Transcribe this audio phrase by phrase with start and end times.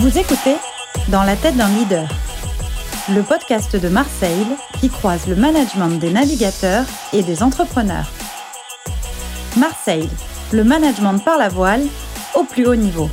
[0.00, 0.54] Vous écoutez
[1.08, 2.08] Dans la tête d'un leader,
[3.12, 4.46] le podcast de Marseille
[4.78, 8.08] qui croise le management des navigateurs et des entrepreneurs.
[9.56, 10.08] Marseille,
[10.52, 11.82] le management par la voile
[12.36, 13.10] au plus haut niveau.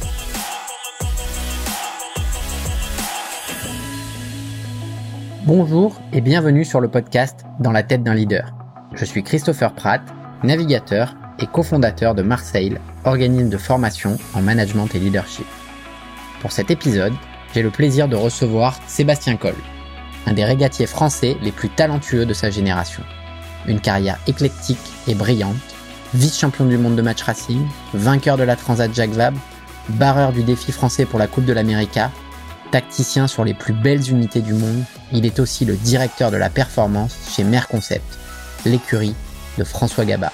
[5.48, 8.54] Bonjour et bienvenue sur le podcast Dans la tête d'un leader.
[8.94, 10.02] Je suis Christopher Pratt,
[10.44, 15.48] navigateur et cofondateur de Marseille, organisme de formation en management et leadership.
[16.46, 17.16] Pour cet épisode,
[17.56, 19.56] j'ai le plaisir de recevoir Sébastien Coll,
[20.28, 23.02] un des régatiers français les plus talentueux de sa génération.
[23.66, 24.78] Une carrière éclectique
[25.08, 25.56] et brillante,
[26.14, 29.40] vice-champion du monde de match racing, vainqueur de la Transat Jacques Vabre,
[29.90, 32.12] barreur du défi français pour la Coupe de l'América,
[32.70, 36.52] tacticien sur les plus belles unités du monde, il est aussi le directeur de la
[36.52, 38.20] performance chez Merconcept,
[38.68, 39.16] l'écurie
[39.58, 40.32] de François Gabard.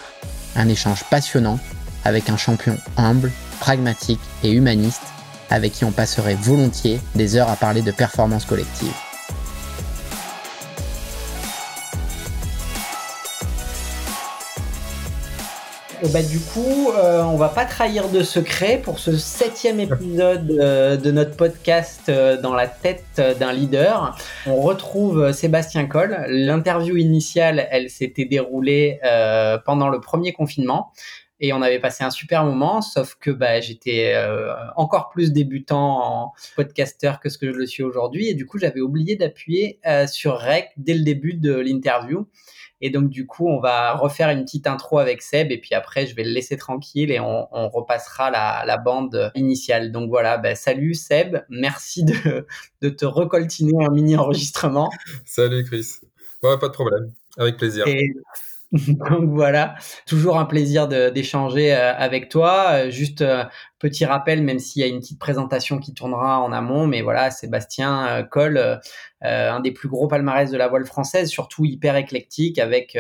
[0.58, 1.58] Un échange passionnant
[2.04, 3.32] avec un champion humble,
[3.62, 5.11] pragmatique et humaniste
[5.52, 8.94] avec qui on passerait volontiers des heures à parler de performance collective.
[16.04, 20.50] Et bah, du coup, euh, on va pas trahir de secret pour ce septième épisode
[20.50, 24.18] euh, de notre podcast euh, dans la tête d'un leader.
[24.48, 26.18] On retrouve Sébastien Coll.
[26.28, 29.00] L'interview initiale, elle s'était déroulée
[29.66, 30.92] pendant le premier confinement
[31.42, 36.04] et on avait passé un super moment, sauf que bah, j'étais euh, encore plus débutant
[36.04, 39.80] en podcasteur que ce que je le suis aujourd'hui, et du coup j'avais oublié d'appuyer
[39.88, 42.28] euh, sur Rec dès le début de l'interview.
[42.84, 46.06] Et donc du coup, on va refaire une petite intro avec Seb, et puis après
[46.06, 49.92] je vais le laisser tranquille et on, on repassera la, la, bande initiale.
[49.92, 52.48] Donc voilà, bah, salut Seb, merci de,
[52.82, 54.90] de te recoltiner un mini enregistrement.
[55.26, 55.88] Salut Chris,
[56.44, 57.88] ouais, pas de problème, avec plaisir.
[57.88, 58.14] Et
[59.10, 59.76] Donc voilà,
[60.08, 62.68] toujours un plaisir d'échanger euh, avec toi.
[62.86, 63.44] Euh, juste euh,
[63.82, 67.32] petit rappel, même s'il y a une petite présentation qui tournera en amont, mais voilà,
[67.32, 68.80] Sébastien Coll,
[69.22, 72.98] un des plus gros palmarès de la voile française, surtout hyper éclectique, avec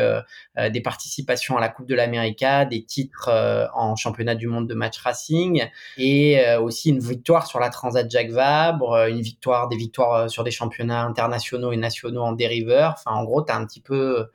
[0.57, 3.29] des participations à la Coupe de l'América, des titres
[3.73, 5.65] en championnat du monde de match racing,
[5.97, 10.51] et aussi une victoire sur la Transat Jacques Vabre, une victoire, des victoires sur des
[10.51, 12.95] championnats internationaux et nationaux en dériveur.
[12.97, 14.27] Enfin, en gros, tu as un petit peu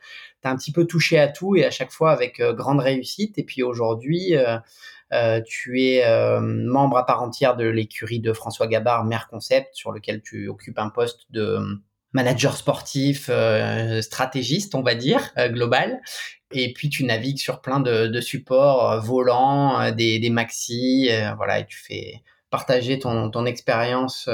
[0.47, 3.39] un petit peu touché à tout et à chaque fois avec euh, grande réussite.
[3.39, 4.59] Et puis aujourd'hui, euh, euh,
[5.47, 6.05] tu es
[6.41, 10.79] membre à part entière de l'écurie de François Gabard, Mère Concept, sur lequel tu occupes
[10.79, 11.59] un poste de
[12.13, 13.31] manager sportif,
[14.01, 16.01] stratégiste, on va dire, global.
[16.53, 21.79] Et puis tu navigues sur plein de, supports volants, des, des maxi, voilà, et tu
[21.79, 24.29] fais partager ton, expérience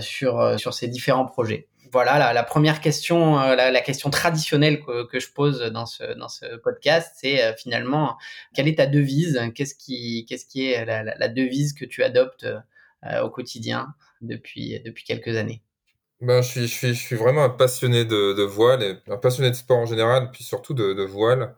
[0.00, 5.60] sur ces différents projets voilà, la, première question, euh, la, question traditionnelle que, je pose
[5.72, 8.16] dans ce, dans ce podcast, c'est euh, finalement,
[8.54, 9.40] quelle est ta devise?
[9.54, 15.04] Qu'est-ce qui, qu'est-ce qui est la, devise que tu adoptes euh, au quotidien depuis, depuis
[15.04, 15.62] quelques années?
[16.20, 19.50] Ben, je, suis, je, suis, je suis vraiment un passionné de, voile, et un passionné
[19.50, 21.54] de sport en général, puis surtout de, voile.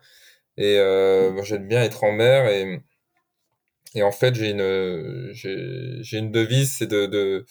[0.57, 0.77] Et
[1.45, 2.47] j'aime bien être en mer.
[2.47, 2.83] Et,
[3.95, 7.47] et en fait, j'ai une, j'ai, une devise, c'est de de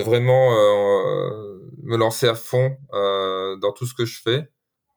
[0.00, 4.48] vraiment euh, me lancer à fond euh, dans tout ce que je fais,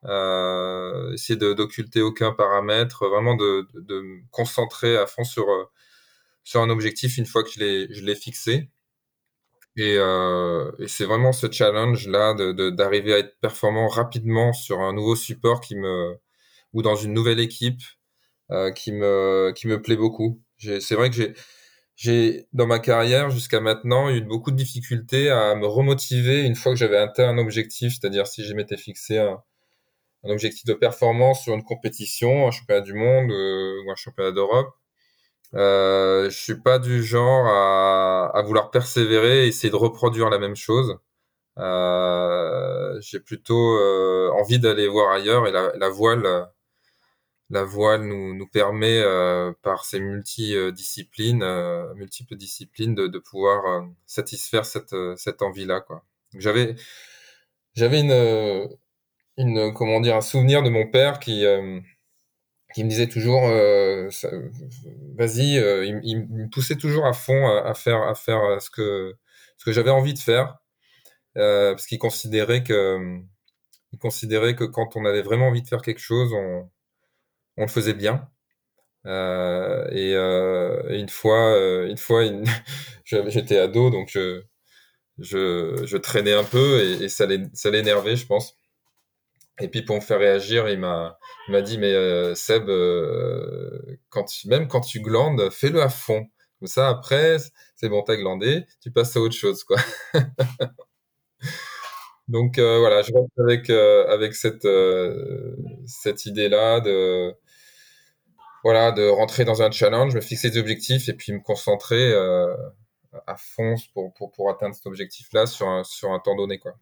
[0.04, 5.46] euh, essayer d'occulter aucun paramètre, vraiment de, de, de, me concentrer à fond sur
[6.44, 8.70] sur un objectif une fois que je l'ai fixé.
[9.78, 14.92] Et, et c'est vraiment ce challenge là de d'arriver à être performant rapidement sur un
[14.94, 16.16] nouveau support qui me
[16.72, 17.82] ou dans une nouvelle équipe
[18.74, 20.40] qui me qui me plaît beaucoup.
[20.58, 21.34] C'est vrai que j'ai
[21.96, 26.72] j'ai, dans ma carrière jusqu'à maintenant, eu beaucoup de difficultés à me remotiver une fois
[26.72, 29.42] que j'avais atteint un objectif, c'est-à-dire si je m'étais fixé un,
[30.24, 34.32] un, objectif de performance sur une compétition, un championnat du monde euh, ou un championnat
[34.32, 34.68] d'Europe.
[35.54, 40.38] Euh, je suis pas du genre à, à, vouloir persévérer et essayer de reproduire la
[40.38, 40.98] même chose.
[41.58, 46.26] Euh, j'ai plutôt euh, envie d'aller voir ailleurs et la, la voile
[47.50, 53.64] la voile nous, nous permet, euh, par ses multidisciplines, euh, multiples disciplines, de, de pouvoir
[53.66, 55.80] euh, satisfaire cette, cette envie-là.
[55.80, 56.04] Quoi.
[56.34, 56.74] J'avais,
[57.74, 58.68] j'avais une,
[59.36, 61.44] une, comment dire, un souvenir de mon père qui,
[62.74, 63.42] qui me disait toujours,
[65.16, 65.56] vas-y,
[65.86, 69.14] il, il, me poussait toujours à fond à, faire, à faire ce que,
[69.56, 70.58] ce que j'avais envie de faire,
[71.34, 73.20] parce qu'il considérait que,
[73.92, 76.68] il considérait que quand on avait vraiment envie de faire quelque chose, on
[77.56, 78.28] on le faisait bien.
[79.06, 82.22] Euh, et, euh, une fois, euh, une fois,
[83.04, 84.18] j'étais ado, donc
[85.18, 88.56] je, traînais un peu et, et ça l'énervait, je pense.
[89.60, 91.18] Et puis pour me faire réagir, il m'a,
[91.62, 92.68] dit mais Seb,
[94.46, 96.26] même quand tu glandes, fais-le à fond.
[96.58, 97.36] Comme ça, après,
[97.74, 99.78] c'est bon, t'as glandé, tu passes à autre chose, quoi.
[102.28, 103.70] Donc voilà, je reste
[104.10, 104.66] avec cette
[105.86, 107.34] cette idée-là de
[108.66, 112.12] voilà de rentrer dans un challenge, me fixer des objectifs et puis me concentrer
[113.26, 116.76] à fond pour, pour pour atteindre cet objectif-là sur un sur un temps donné quoi.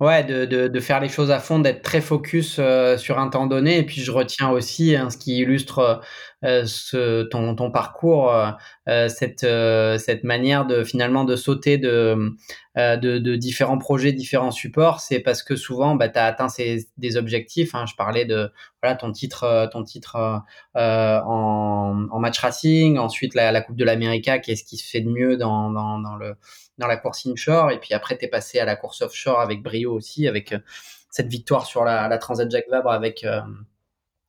[0.00, 3.28] Ouais, de, de, de, faire les choses à fond, d'être très focus euh, sur un
[3.30, 3.78] temps donné.
[3.78, 6.00] Et puis je retiens aussi hein, ce qui illustre
[6.44, 8.32] euh, ce, ton, ton parcours,
[8.88, 9.40] euh, cette,
[9.98, 12.16] cette manière de finalement de sauter de,
[12.76, 15.00] de, de, différents projets, différents supports.
[15.00, 17.74] C'est parce que souvent, bah, tu as atteint ces, des objectifs.
[17.74, 17.84] Hein.
[17.86, 20.42] Je parlais de voilà, ton titre, ton titre
[20.76, 25.10] en, en match racing, ensuite la, la Coupe de l'Amérique, qu'est-ce qui se fait de
[25.10, 26.36] mieux dans, dans, dans le
[26.78, 27.70] dans la course inshore.
[27.70, 30.58] Et puis après, tu es passé à la course offshore avec brio aussi, avec euh,
[31.10, 33.40] cette victoire sur la, la Transat Jacques Vabre avec, euh,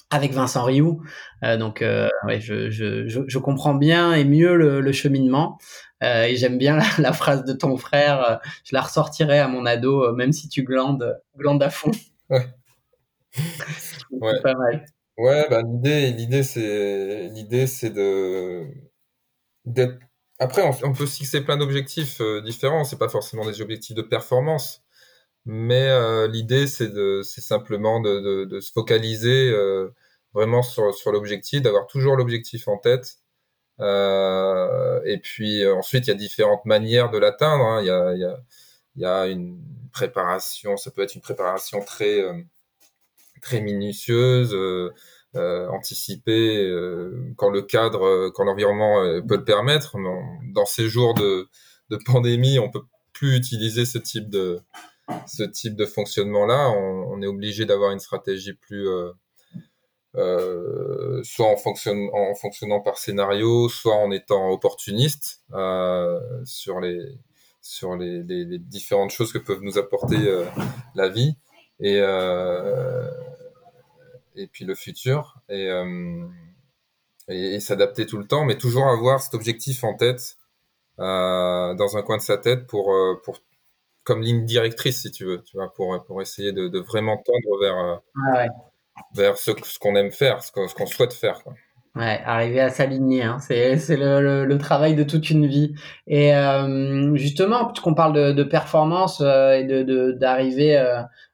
[0.10, 1.02] avec Vincent Rioux.
[1.44, 1.84] Euh, donc,
[2.26, 5.58] ouais, je, je, je, comprends bien et mieux le, le cheminement.
[6.02, 8.40] et j'aime bien la, la, phrase de ton frère.
[8.64, 11.92] je la ressortirai à mon ado, même si tu glandes, glandes à fond.
[12.30, 12.46] Ouais.
[14.12, 14.42] ouais.
[14.42, 14.86] Pas mal.
[15.18, 18.68] Ouais, bah, l'idée, l'idée, c'est, l'idée, c'est de,
[19.66, 20.00] d'être
[20.40, 22.86] après, on, peut fixer plein d'objectifs euh, différents.
[22.86, 24.82] C'est pas forcément des objectifs de performance,
[25.46, 26.92] mais euh, l'idée, c'est
[27.42, 29.90] simplement de, de, de, se focaliser euh,
[30.34, 33.18] vraiment sur, l'objectif, d'avoir toujours l'objectif en tête.
[33.80, 37.66] Et puis ensuite, il y a différentes manières de l'atteindre.
[37.66, 37.82] Hein.
[37.82, 39.62] Il, y a, y y a une
[39.92, 40.78] préparation.
[40.78, 42.22] Ça peut être une préparation très
[43.42, 44.54] très minutieuse
[45.36, 49.96] anticiper euh, quand le cadre, euh, quand l'environnement peut le permettre.
[50.54, 51.48] Dans ces jours de,
[51.90, 52.84] de pandémie, on peut
[53.14, 54.60] plus utiliser ce type de
[55.26, 56.70] ce type de fonctionnement-là.
[56.70, 58.88] On, on, est obligé d'avoir une stratégie plus
[60.16, 67.00] euh, soit en, fonctionne, en fonctionnant par scénario, soit en étant opportuniste euh, sur les
[67.62, 70.46] sur les, les, les, différentes choses que peuvent nous apporter euh,
[70.96, 71.36] la vie.
[71.80, 72.02] Et,
[74.40, 76.26] et puis le futur et, euh,
[77.28, 80.38] et, s'adapter tout le temps, mais toujours avoir cet objectif en tête,
[81.00, 83.40] euh, dans un coin de sa tête pour, euh, pour
[84.04, 87.60] comme ligne directrice, si tu veux, tu vois, pour, pour essayer de, de vraiment tendre
[87.62, 88.48] vers, ah ouais.
[89.14, 91.44] vers ce, ce qu'on aime faire, ce qu'on, souhaite faire.
[91.44, 91.54] Quoi.
[91.96, 93.40] Ouais, arriver à s'aligner, hein.
[93.40, 95.76] c'est, c'est le, le, le, travail de toute une vie.
[96.08, 100.78] Et euh, justement, puisqu'on parle de, de performance euh, et de, de, d'arriver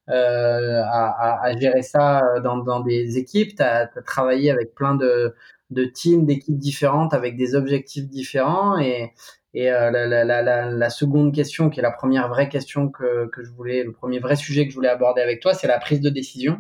[0.09, 3.55] euh, à, à, gérer ça dans, dans des équipes.
[3.55, 5.33] Tu as, travaillé avec plein de,
[5.71, 8.77] de teams, d'équipes différentes, avec des objectifs différents.
[8.79, 9.13] Et,
[9.53, 13.27] et euh, la, la, la, la, seconde question, qui est la première vraie question que,
[13.27, 15.79] que je voulais, le premier vrai sujet que je voulais aborder avec toi, c'est la
[15.79, 16.59] prise de décision.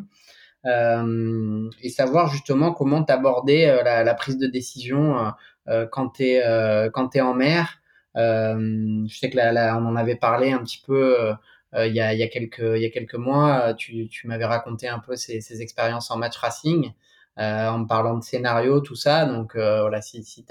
[0.65, 5.31] Euh, et savoir justement comment t'aborder euh, la, la, prise de décision
[5.67, 7.81] euh, quand tu es, es en mer.
[8.15, 11.33] je sais que là, on en avait parlé un petit peu euh,
[11.77, 14.45] il, y a, il, y a quelques, il y a quelques mois, tu, tu m'avais
[14.45, 16.91] raconté un peu ces, ces expériences en match racing,
[17.39, 19.25] euh, en parlant de scénario, tout ça.
[19.25, 20.45] Donc euh, voilà, si, si,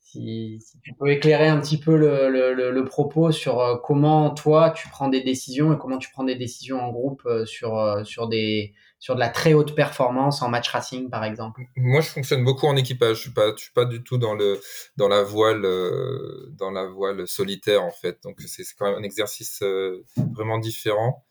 [0.00, 4.88] si, tu peux éclairer un petit peu le, le, le, propos sur comment toi tu
[4.88, 9.14] prends des décisions et comment tu prends des décisions en groupe sur, sur des, sur
[9.14, 12.76] de la très haute performance en match racing, par exemple Moi, je fonctionne beaucoup en
[12.76, 13.16] équipage.
[13.16, 14.60] Je suis pas, suis pas du tout dans le
[14.96, 18.18] dans la voile euh, dans la voile solitaire en fait.
[18.22, 21.24] Donc c'est quand même un exercice euh, vraiment différent.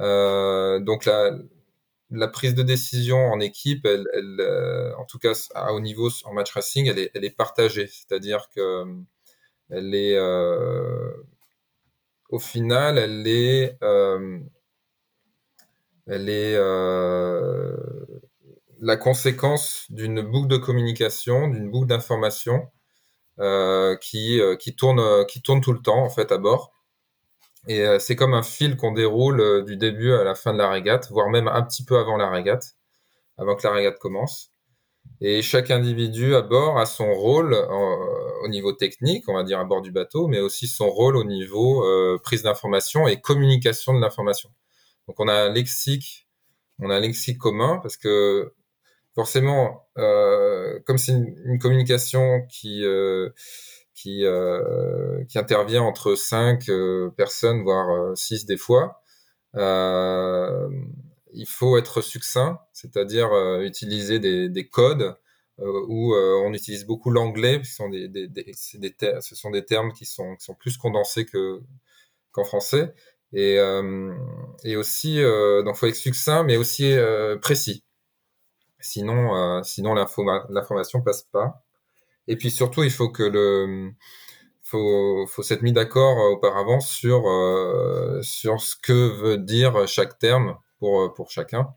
[0.00, 1.08] Euh, donc
[2.10, 4.06] la prise de décision en équipe, elle,
[4.98, 7.86] en tout cas à haut niveau en match racing, elle est, elle est partagée.
[7.86, 8.84] C'est-à-dire que
[9.70, 10.18] elle est
[12.28, 13.78] au final, elle est
[16.06, 17.76] elle est euh,
[18.80, 22.70] la conséquence d'une boucle de communication, d'une boucle d'information
[23.40, 26.72] euh, qui, euh, qui, tourne, qui tourne tout le temps en fait à bord.
[27.66, 30.58] Et euh, c'est comme un fil qu'on déroule euh, du début à la fin de
[30.58, 32.76] la régate, voire même un petit peu avant la régate,
[33.38, 34.50] avant que la régate commence.
[35.20, 39.64] Et chaque individu à bord a son rôle au niveau technique, on va dire à
[39.64, 44.00] bord du bateau, mais aussi son rôle au niveau euh, prise d'information et communication de
[44.00, 44.50] l'information.
[45.08, 46.28] Donc on a un lexique,
[46.78, 48.54] on a un lexique commun parce que
[49.14, 53.30] forcément, euh, comme c'est une, communication qui euh,
[53.94, 56.70] qui euh, qui intervient entre cinq
[57.16, 59.02] personnes voire six des fois,
[59.54, 63.30] il faut être succinct, c'est-à-dire
[63.60, 65.16] utiliser des, des codes
[65.58, 67.88] où on utilise beaucoup l'anglais, ce sont
[69.50, 71.60] des, termes qui sont, plus condensés que
[72.32, 72.92] qu'en français.
[73.34, 74.14] Et, euh,
[74.62, 77.82] et aussi, euh, donc faut être succinct, mais aussi euh, précis.
[78.80, 81.62] Sinon, sinon l'information passe pas.
[82.28, 83.92] Et puis surtout, il faut que le
[84.62, 87.22] faut, faut s'être mis d'accord auparavant sur
[88.22, 91.74] sur ce que veut dire chaque terme pour pour chacun,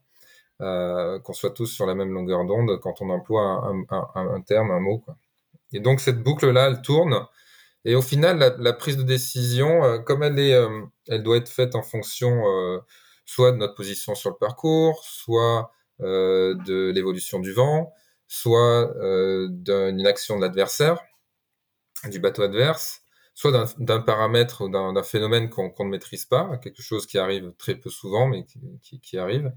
[0.60, 4.72] qu'on soit tous sur la même longueur d'onde quand on emploie un, un, un, terme,
[4.72, 5.04] un mot.
[5.74, 7.26] Et donc cette boucle là, elle tourne.
[7.88, 10.56] Et au final, la, prise de décision, comme elle est,
[11.08, 12.44] elle doit être faite en fonction
[13.27, 17.94] soit de notre position sur le parcours, soit euh, de l'évolution du vent,
[18.27, 21.00] soit euh, d'une action de l'adversaire,
[22.10, 23.01] du bateau adverse,
[23.36, 27.75] soit d'un paramètre ou d'un phénomène qu'on ne maîtrise pas, quelque chose qui arrive très
[27.75, 28.46] peu souvent, mais
[28.82, 29.51] qui, arrive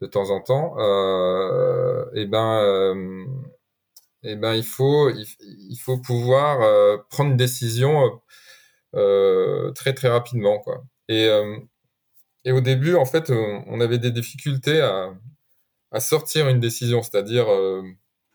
[0.00, 0.74] de temps en temps.
[0.78, 3.24] Euh, et ben, euh,
[4.24, 8.20] et ben, il faut, il, faut pouvoir euh, prendre une décision
[9.74, 10.84] très très rapidement, quoi.
[11.08, 11.28] Et
[12.44, 15.14] et au début, en fait, on avait des difficultés à,
[15.92, 17.82] à sortir une décision, c'est-à-dire euh,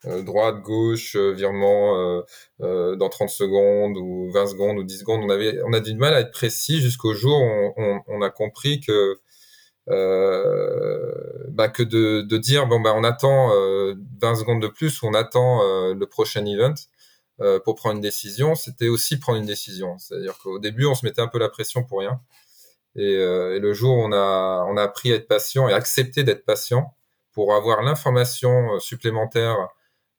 [0.05, 2.23] euh droite, gauche, euh, virement
[2.61, 5.21] euh, dans 30 secondes ou 20 secondes ou 10 secondes.
[5.23, 8.79] On avait, on a du mal à être précis jusqu'au jour où on, a compris
[8.79, 9.19] que
[9.87, 13.49] bah, que de, de, dire bon bah on attend
[14.21, 15.61] 20 secondes de plus ou on attend
[15.93, 16.75] le prochain event
[17.63, 19.97] pour prendre une décision, c'était aussi prendre une décision.
[19.97, 22.19] C'est-à-dire qu'au début on se mettait un peu la pression pour rien.
[22.95, 26.23] Et, et, le jour où on a, on a appris à être patient et accepter
[26.23, 26.97] d'être patient,
[27.37, 29.69] pour avoir l'information euh, supplémentaire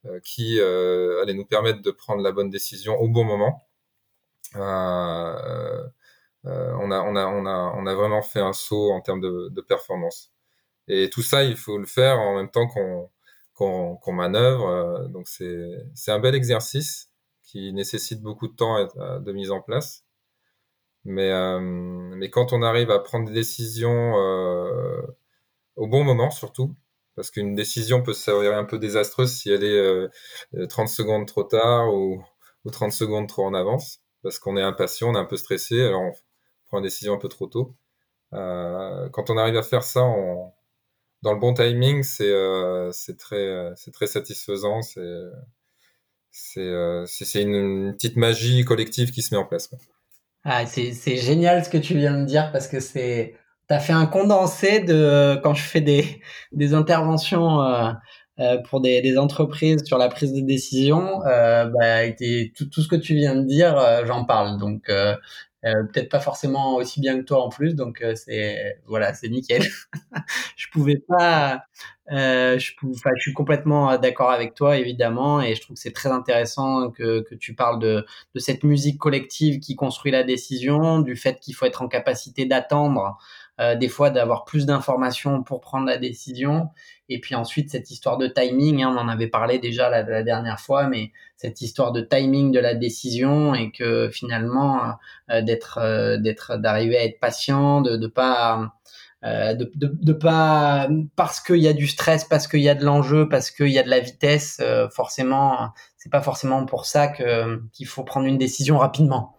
[0.07, 3.67] euh, qui euh, allait nous permettre de prendre la bonne décision au bon moment.
[6.45, 9.49] On, a, on, a, on, a, on a vraiment fait un saut en termes de,
[9.51, 10.33] de performance.
[10.89, 13.11] Et tout ça, il faut le faire en même temps qu'on
[13.55, 15.09] qu'on manœuvre.
[15.09, 17.11] Donc c'est un bel exercice
[17.43, 18.89] qui nécessite beaucoup de temps
[19.21, 20.05] de mise en place.
[21.05, 25.01] Mais, euh, mais quand on arrive à prendre des décisions euh,
[25.77, 26.77] au bon moment, surtout,
[27.17, 31.45] parce qu'une décision peut s'avérer un peu désastreuse si elle est 30 euh, secondes trop
[31.45, 32.23] tard ou,
[32.71, 36.13] 30 secondes trop en avance, parce qu'on est impatient, on est un peu stressé, alors
[36.69, 37.75] prend une décision un peu trop tôt.
[38.35, 40.01] Euh, quand on arrive à faire ça
[41.23, 45.03] dans le bon timing, c'est euh, très, satisfaisant, c'est
[46.31, 49.71] c'est une, petite magie collective qui se met en place.
[50.45, 53.35] Ah, c'est génial ce que tu viens de dire parce que c'est
[53.69, 57.93] tu as fait un condensé de quand je fais des, interventions euh,
[58.41, 61.25] euh, pour des, entreprises sur la prise de décision.
[61.27, 62.09] Euh, bah,
[62.57, 64.59] tout, tout, ce que tu viens de dire, euh, j'en parle.
[64.59, 64.91] Donc,
[65.65, 67.75] euh, euh, peut-être pas forcément aussi bien que toi en plus.
[67.75, 69.63] Donc, c'est voilà, c'est nickel.
[70.57, 71.63] je pouvais pas.
[72.11, 76.91] je, je suis complètement d'accord avec toi, évidemment, et je trouve que c'est très intéressant
[76.91, 81.41] que, que tu parles de, de cette musique collective qui construit la décision, du fait
[81.41, 83.19] qu'il faut être en capacité d'attendre
[83.61, 86.69] euh, des fois d'avoir plus d'informations pour prendre la décision.
[87.09, 90.61] Et puis ensuite, cette histoire de timing, hein, on en avait parlé déjà la, dernière
[90.61, 94.93] fois, mais cette histoire de timing de la décision et que finalement, euh,
[95.31, 98.73] euh, d'être, d'être, d'arriver à être patient, de, de pas,
[99.25, 103.51] de, pas parce qu'il y a du stress, parce qu'il y a de l'enjeu, parce
[103.51, 104.63] qu'il y a de la vitesse,
[104.93, 109.35] forcément, c'est pas forcément pour ça qu'il faut prendre une décision rapidement.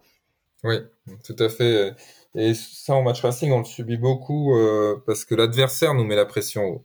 [0.62, 0.76] Oui,
[1.24, 1.94] tout à fait.
[2.34, 6.14] Et ça, en match racing, on le subit beaucoup euh, parce que l'adversaire nous met
[6.16, 6.84] la pression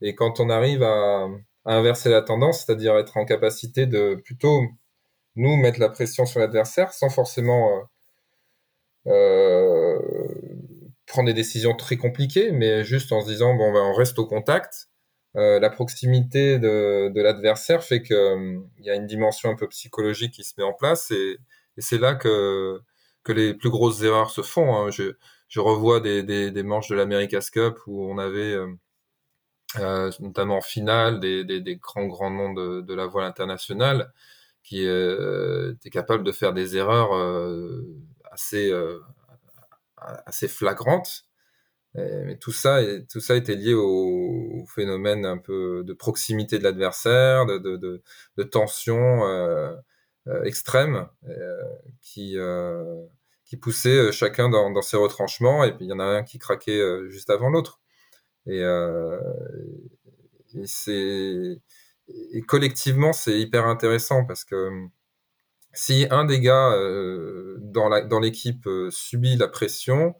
[0.00, 1.28] Et quand on arrive à,
[1.66, 4.62] inverser la tendance, c'est-à-dire être en capacité de plutôt
[5.34, 7.86] nous mettre la pression sur l'adversaire sans forcément
[9.06, 9.98] euh, euh,
[11.06, 14.26] prendre des décisions très compliquées, mais juste en se disant bon ben on reste au
[14.26, 14.88] contact.
[15.34, 20.32] La proximité de, l'adversaire fait que euh, il y a une dimension un peu psychologique
[20.32, 21.36] qui se met en place et
[21.76, 22.80] c'est là que
[23.26, 24.76] que les plus grosses erreurs se font.
[24.76, 24.90] Hein.
[24.90, 28.72] Je, revois des, manches de l'America's Cup où on avait euh,
[29.80, 34.12] euh, notamment en finale des, grands grands noms de, la voile internationale
[34.62, 37.10] qui euh, étaient capables de faire des erreurs
[38.30, 38.72] assez
[40.46, 41.24] flagrantes.
[41.94, 42.78] mais tout ça,
[43.10, 48.02] tout ça était lié au, phénomène un peu de proximité de l'adversaire, de,
[48.44, 49.22] tension
[50.44, 51.08] extrême
[52.02, 52.38] qui
[53.46, 56.38] qui poussaient euh, chacun dans, ses retranchements, et puis il y en a un qui
[56.38, 57.80] craquait euh, juste avant l'autre.
[58.46, 59.18] Et, euh,
[62.32, 64.70] et collectivement c'est hyper intéressant parce que
[65.72, 66.70] si un des gars
[67.58, 70.14] dans l'équipe subit la pression,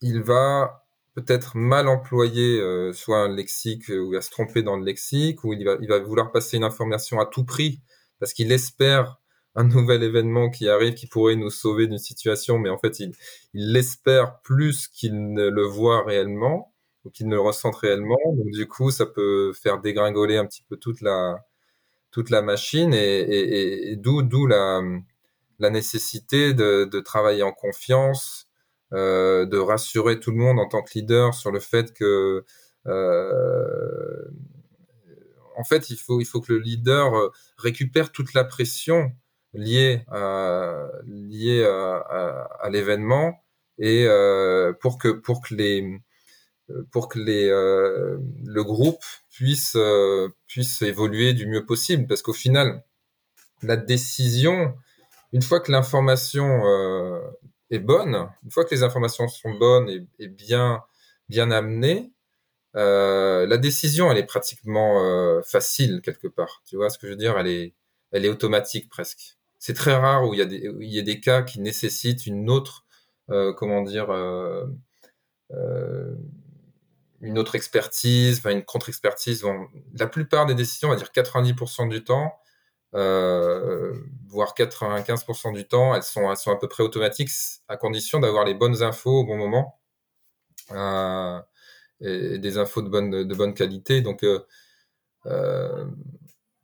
[0.00, 4.84] il va peut-être mal employer soit un lexique ou il va se tromper dans le
[4.84, 7.82] lexique ou il va il va vouloir passer une information à tout prix
[8.18, 9.21] parce qu'il espère
[9.54, 13.12] un nouvel événement qui arrive qui pourrait nous sauver d'une situation, mais en fait, il
[13.52, 16.72] l'espère plus qu'il ne le voit réellement
[17.04, 18.18] ou qu'il ne le ressent réellement.
[18.34, 21.44] Donc, du coup, ça peut faire dégringoler un petit peu toute la,
[22.10, 24.82] toute la machine et, d'où d'où la,
[25.58, 28.48] la nécessité de, de travailler en confiance,
[28.92, 32.44] euh, de rassurer tout le monde en tant que leader sur le fait que
[32.86, 34.24] euh,
[35.56, 39.12] en fait il faut il faut que le leader euh, récupère toute la pression
[39.54, 40.88] liée à
[42.60, 43.42] à, l'événement
[43.78, 46.00] et euh, pour que pour que les
[46.90, 52.32] pour que les euh, le groupe puisse euh, puisse évoluer du mieux possible parce qu'au
[52.32, 52.84] final
[53.62, 54.74] la décision
[55.32, 56.62] une fois que l'information
[57.70, 60.82] est bonne, une fois que les informations sont bonnes et, bien
[61.30, 62.12] bien amenées,
[62.74, 66.62] la décision elle est pratiquement facile quelque part.
[66.66, 67.38] Tu vois ce que je veux dire?
[67.38, 67.74] Elle est
[68.10, 69.38] elle est automatique presque.
[69.64, 72.84] C'est très rare où il y a des cas qui nécessitent une autre
[73.30, 74.66] euh, comment dire euh,
[75.52, 76.16] euh,
[77.20, 79.44] une autre expertise, une contre-expertise.
[79.94, 82.40] La plupart des décisions, on va dire 90% du temps,
[82.92, 87.30] voire 95% du temps, elles sont, à peu près automatiques
[87.68, 89.78] à condition d'avoir les bonnes infos au bon moment
[92.00, 94.00] et, des infos de bonne, qualité.
[94.00, 94.26] Donc,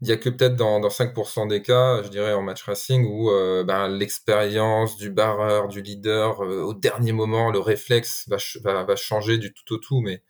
[0.01, 3.05] il y a que peut-être dans, dans 5% des cas, je dirais en match racing,
[3.05, 8.97] où euh, ben, l'expérience du barreur, du leader, euh, au dernier moment, le réflexe va,
[8.97, 10.01] changer du tout au tout.
[10.01, 10.23] Mais,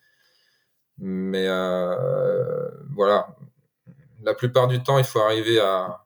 [0.97, 1.47] mais
[2.95, 3.27] voilà,
[4.21, 6.05] la plupart du temps, il faut arriver à,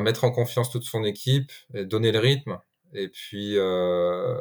[0.00, 2.58] mettre en confiance toute son équipe et donner le rythme.
[2.94, 4.38] Et puis, euh,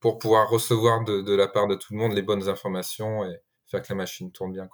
[0.00, 3.82] pour pouvoir recevoir de, la part de tout le monde les bonnes informations et faire
[3.82, 4.68] que la machine tourne bien.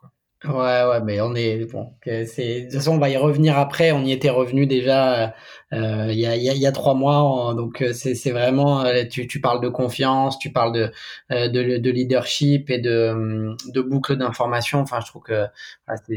[0.45, 1.95] Ouais, ouais, mais on est bon.
[2.05, 3.90] C'est de toute façon, on va y revenir après.
[3.93, 5.35] On y était revenu déjà
[5.73, 7.55] euh, il y, a, il, y a, trois mois.
[7.55, 8.85] donc euh, c'est c'est vraiment.
[8.85, 10.93] Euh, tu, tu parles de confiance, tu parles de
[11.31, 14.81] de, de leadership et de de boucle d'information.
[14.81, 15.47] Enfin, je trouve que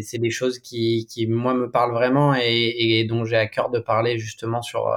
[0.01, 3.69] c'est des choses qui qui moi me parlent vraiment et, et dont j'ai à cœur
[3.69, 4.91] de parler justement sur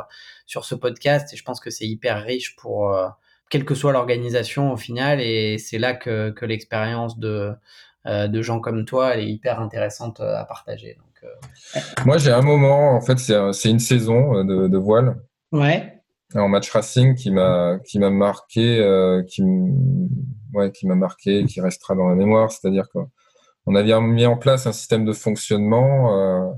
[0.46, 1.32] sur ce podcast.
[1.32, 2.92] Et je pense que c'est hyper riche pour
[3.52, 5.20] quelle que soit l'organisation au final.
[5.20, 7.52] Et c'est là que que l'expérience de euh,
[8.04, 10.94] de gens comme toi, elle est hyper intéressante euh, à partager.
[10.94, 15.16] Donc, euh, Moi, j'ai un moment, en fait, c'est une saison de, de, voile.
[15.52, 16.00] Ouais.
[16.34, 19.42] En match racing qui m'a qui m'a marqué, euh, qui
[20.54, 22.50] ouais, qui m'a marqué, qui restera dans la mémoire.
[22.50, 26.16] C'est-à-dire qu'on avait mis en place un système de fonctionnement.
[26.16, 26.52] Euh,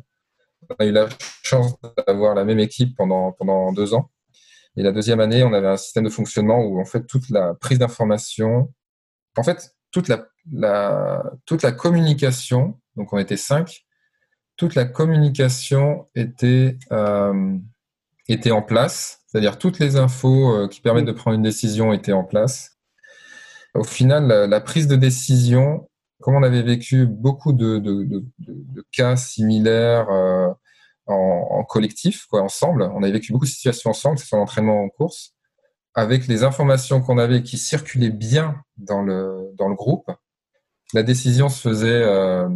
[0.71, 1.09] on a eu la
[1.43, 1.75] chance
[2.07, 4.11] d'avoir la même équipe pendant pendant deux ans.
[4.77, 7.55] Et la deuxième année, on avait un système de fonctionnement où en fait toute la
[7.55, 8.73] prise d'information,
[9.37, 13.85] en fait toute la la, toute la communication, donc on était cinq,
[14.57, 17.57] toute la communication était, euh,
[18.29, 22.13] était en place, c'est-à-dire toutes les infos euh, qui permettent de prendre une décision étaient
[22.13, 22.79] en place.
[23.75, 25.89] Au final, la, prise de décision,
[26.21, 28.25] comme on avait vécu beaucoup de,
[28.93, 30.49] cas similaires euh,
[31.07, 34.81] en, collectif, quoi, ensemble, on avait vécu beaucoup de situations ensemble, que ce soit l'entraînement
[34.81, 35.35] en course,
[35.95, 40.09] avec les informations qu'on avait qui circulaient bien dans le, dans le groupe,
[40.95, 42.49] la décision se faisait euh,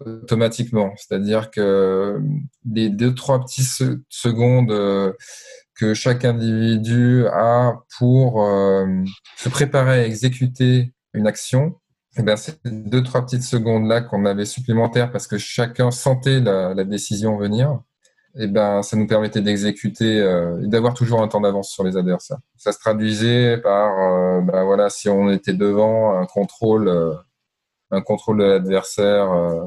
[0.00, 0.92] automatiquement.
[0.96, 2.20] C'est-à-dire que
[2.64, 5.12] les deux, trois petites secondes euh,
[5.74, 8.86] que chaque individu a pour euh,
[9.36, 11.74] se préparer à exécuter une action,
[12.16, 17.36] eh c'est deux, trois petites secondes-là qu'on avait supplémentaires parce que chacun sentait la, décision
[17.36, 17.80] venir.
[18.36, 22.38] Eh ça nous permettait d'exécuter et d'avoir toujours un temps d'avance sur les adversaires.
[22.56, 26.88] Ça se traduisait par, ben voilà, si on était devant un contrôle
[27.90, 29.64] un contrôle de l'adversaire euh,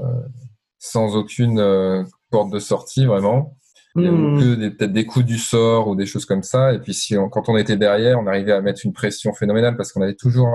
[0.80, 3.56] sans aucune euh, porte de sortie vraiment.
[3.96, 4.76] Il y avait hmm.
[4.78, 6.72] peut-être des coups du sort ou des choses comme ça.
[6.74, 9.92] Et puis si quand on était derrière, on arrivait à mettre une pression phénoménale parce
[9.92, 10.48] qu'on avait toujours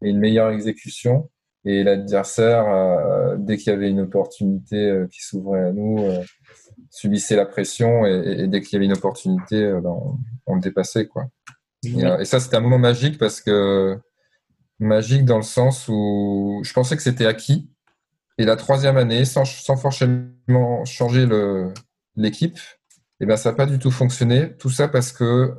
[0.00, 1.28] une meilleure exécution.
[1.66, 5.98] Et l'adversaire, euh, dès qu'il y avait une opportunité qui s'ouvrait à nous,
[6.88, 8.06] subissait la pression.
[8.06, 9.94] Et, dès qu'il y avait une opportunité, ben,
[10.46, 11.06] on, le dépassait.
[11.06, 11.26] Quoi.
[11.84, 14.00] Et, et ça, c'était un moment magique parce que
[14.80, 17.70] magique dans le sens où je pensais que c'était acquis.
[18.38, 21.28] Et la troisième année, sans, sans forcément changer
[22.16, 22.58] l'équipe,
[23.20, 24.56] eh ben, ça n'a pas du tout fonctionné.
[24.56, 25.54] Tout ça parce que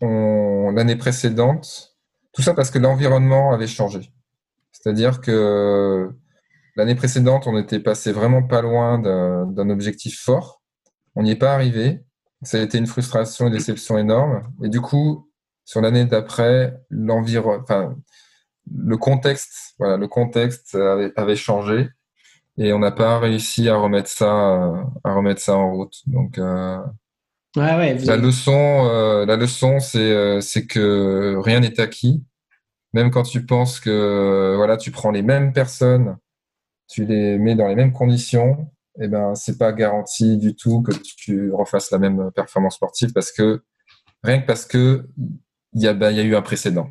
[0.00, 1.96] l'année précédente,
[2.32, 4.12] tout ça parce que l'environnement avait changé.
[4.72, 6.10] C'est-à-dire que
[6.76, 10.62] l'année précédente, on était passé vraiment pas loin d'un objectif fort.
[11.14, 12.00] On n'y est pas arrivé.
[12.42, 14.42] Ça a été une frustration, une déception énorme.
[14.62, 15.30] Et du coup,
[15.64, 17.94] sur l'année d'après, l'environnement,
[18.72, 21.88] le contexte, voilà, le contexte avait, avait changé
[22.56, 26.02] et on n'a pas réussi à remettre ça, à remettre ça en route.
[26.06, 26.78] Donc, euh,
[27.56, 32.24] ouais, la leçon, euh, la leçon, c'est, euh, c'est que rien n'est acquis.
[32.92, 36.16] Même quand tu penses que, voilà, tu prends les mêmes personnes,
[36.88, 38.68] tu les mets dans les mêmes conditions,
[39.00, 43.32] eh ben, c'est pas garanti du tout que tu refasses la même performance sportive parce
[43.32, 43.64] que
[44.22, 45.08] rien que parce que
[45.72, 46.88] il y a, ben, y a eu un précédent.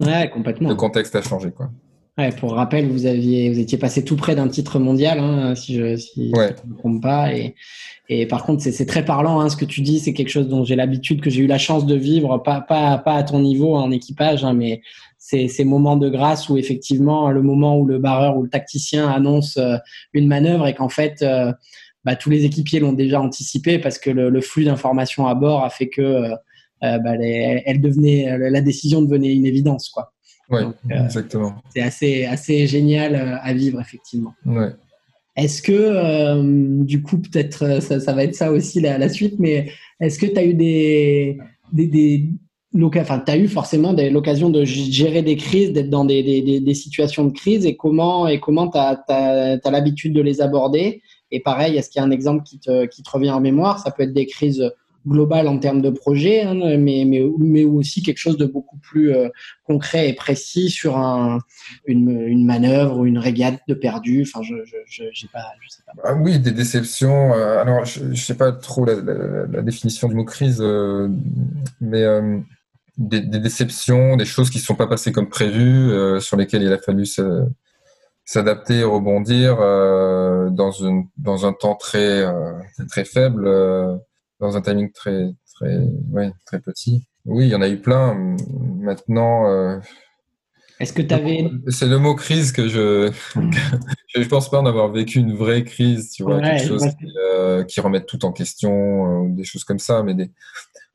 [0.00, 0.68] Ouais, complètement.
[0.68, 1.70] Le contexte a changé, quoi.
[2.16, 5.74] Ouais, pour rappel, vous aviez, vous étiez passé tout près d'un titre mondial, hein, si
[5.74, 7.34] je, si, ne me trompe pas.
[7.34, 7.56] Et,
[8.08, 9.98] et par contre, c'est très parlant, hein, ce que tu dis.
[9.98, 12.98] C'est quelque chose dont j'ai l'habitude, que j'ai eu la chance de vivre, pas, pas,
[12.98, 14.80] pas à ton niveau en équipage, hein, mais
[15.18, 19.08] c'est ces moments de grâce où effectivement, le moment où le barreur ou le tacticien
[19.08, 19.76] annonce euh,
[20.12, 21.52] une manœuvre et qu'en fait, euh,
[22.04, 25.64] bah, tous les équipiers l'ont déjà anticipé parce que le, le flux d'informations à bord
[25.64, 26.34] a fait que euh,
[26.98, 30.14] bah, elle devenait, la décision devenait une évidence, quoi.
[30.52, 31.54] Euh, exactement.
[31.74, 34.34] C'est assez, assez génial euh, à vivre, effectivement.
[34.44, 34.70] Ouais.
[35.36, 39.36] Est-ce que, euh, du coup, peut-être ça, ça, va être ça aussi la, la suite,
[39.38, 39.70] mais
[40.00, 41.38] est-ce que tu as eu des.
[41.72, 42.28] des, des
[42.76, 46.74] Enfin, tu as eu forcément l'occasion de gérer des crises, d'être dans des, des, des,
[46.74, 51.00] situations de crise et comment et comment tu as, as, l'habitude de les aborder?
[51.30, 53.78] Et pareil, est-ce qu'il y a un exemple qui te, qui te revient en mémoire?
[53.78, 54.72] Ça peut être des crises
[55.06, 59.12] global en termes de projet, hein, mais, mais, mais aussi quelque chose de beaucoup plus
[59.12, 59.28] euh,
[59.64, 61.40] concret et précis sur un,
[61.86, 64.22] une, manœuvre ou une régate de perdu.
[64.26, 65.44] Enfin, je, pas.
[66.04, 67.34] Ah oui, des déceptions.
[67.34, 71.08] Euh, alors, je ne sais pas trop la, définition du mot crise, euh,
[71.80, 72.04] mais
[72.96, 75.90] des, déceptions, des choses qui ne sont pas passées comme prévu,
[76.20, 77.04] sur lesquelles il a fallu
[78.24, 82.24] s'adapter, rebondir dans, une, dans un temps très,
[82.88, 83.48] très faible
[84.44, 85.78] dans un timing très, très,
[86.10, 87.04] ouais, très petit.
[87.24, 88.36] Oui, il y en a eu plein.
[88.80, 89.48] Maintenant.
[89.48, 89.78] Euh,
[90.78, 91.50] Est-ce que tu avais.
[91.68, 93.10] C'est le mot crise que je.
[94.14, 97.64] je pense pas en avoir vécu une vraie crise, tu vois, quelque chose qui, euh,
[97.64, 100.30] qui tout en question, euh, des choses comme ça, mais des,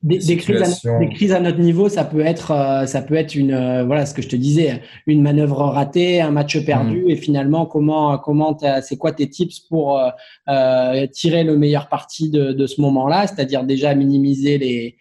[0.02, 4.06] des, crises à, notre niveau, ça peut être, euh, ça peut être une, euh, voilà,
[4.06, 7.10] ce que je te disais, une manœuvre ratée, un match perdu, mm.
[7.10, 10.00] et finalement, comment, comment, c'est quoi tes tips pour
[10.48, 14.96] euh, tirer le meilleur parti de, de ce moment-là, c'est-à-dire déjà minimiser les,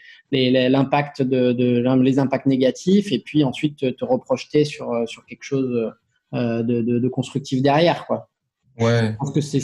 [0.69, 5.45] l'impact de, de, les impacts négatifs, et puis ensuite te, te reprojeter sur, sur quelque
[5.45, 5.93] chose
[6.33, 8.29] de, de, de constructif derrière, quoi.
[8.79, 9.17] Ouais.
[9.35, 9.61] Que c'est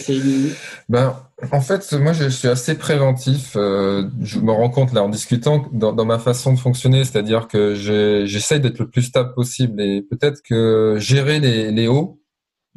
[0.89, 1.17] Ben,
[1.53, 3.55] en fait, moi, je suis assez préventif.
[3.57, 7.49] Euh, je me rends compte là en discutant dans, dans ma façon de fonctionner, c'est-à-dire
[7.49, 12.21] que j'essaye d'être le plus stable possible et peut-être que gérer les, les hauts,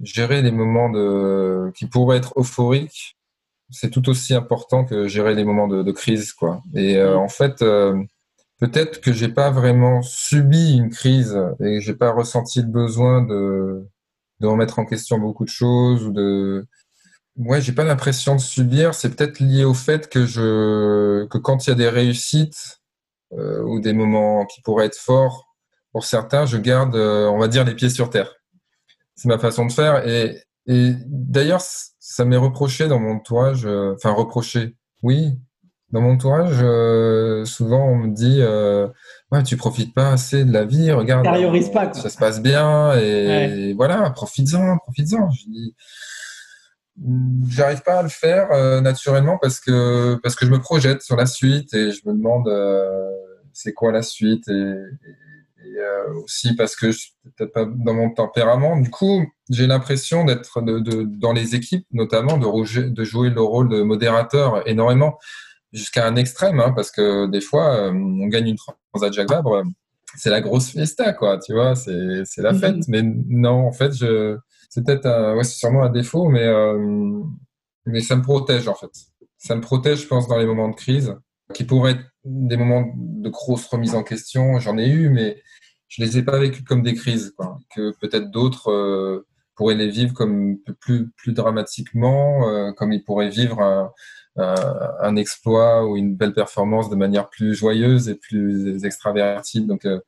[0.02, 3.18] gérer les moments de qui pourraient être euphoriques,
[3.70, 6.62] c'est tout aussi important que gérer les moments de, de crise, quoi.
[6.76, 7.62] Et euh, en fait.
[7.62, 8.02] Euh,
[8.60, 13.88] peut-être que j'ai pas vraiment subi une crise et j'ai pas ressenti le besoin de
[14.40, 16.66] de remettre en question beaucoup de choses ou de
[17.38, 18.94] ouais j'ai pas l'impression de subir.
[18.94, 22.80] C'est peut-être lié au fait que je que quand il y a des réussites
[23.34, 25.48] euh, ou des moments qui pourraient être forts
[25.92, 28.34] pour certains je garde euh, on va dire les pieds sur terre.
[29.16, 30.08] C'est ma façon de faire.
[30.08, 35.40] Et, et d'ailleurs ça m'est reproché dans mon entourage euh, enfin reproché oui
[35.92, 36.58] dans mon entourage
[37.46, 38.42] souvent on me dit
[39.32, 41.26] ouais, tu profites pas assez de la vie, regarde.
[41.72, 45.30] pas, Ça se passe bien et, voilà, profites-en, profites-en.
[45.32, 45.76] Je dis,
[47.50, 51.16] j'arrive pas à le faire euh, naturellement parce que parce que je me projette sur
[51.16, 53.10] la suite et je me demande euh,
[53.54, 58.10] c'est quoi la suite et, euh, aussi parce que je suis peut-être pas dans mon
[58.12, 58.80] tempérament.
[58.80, 63.42] Du coup, j'ai l'impression d'être de, de, dans les équipes, notamment de, de jouer le
[63.42, 65.20] rôle de modérateur énormément
[65.74, 68.58] jusqu'à un extrême, hein, parce que des fois, euh, on gagne une
[68.92, 69.64] transat Jacques Vabre, euh,
[70.16, 72.78] c'est la grosse fiesta, quoi, tu vois, c'est, c'est la fête.
[72.78, 72.84] Mhm.
[72.88, 74.38] Mais non, en fait, je,
[74.70, 77.22] c'est peut-être, ouais, c'est sûrement un défaut, mais, euh,
[77.86, 78.92] mais ça me protège, en fait.
[79.38, 81.16] Ça me protège, je pense, dans les moments de crise,
[81.54, 84.60] qui pourraient être des moments de grosse remise en question.
[84.60, 85.42] J'en ai eu, mais
[85.88, 87.58] je les ai pas vécus comme des crises, quoi.
[87.76, 89.24] Que peut-être d'autres
[89.56, 93.92] pourraient les vivre comme plus, plus dramatiquement, comme ils pourraient vivre un,
[94.38, 99.62] un, exploit ou une belle performance de manière plus joyeuse et plus extravertie.
[99.66, 100.00] Donc, euh,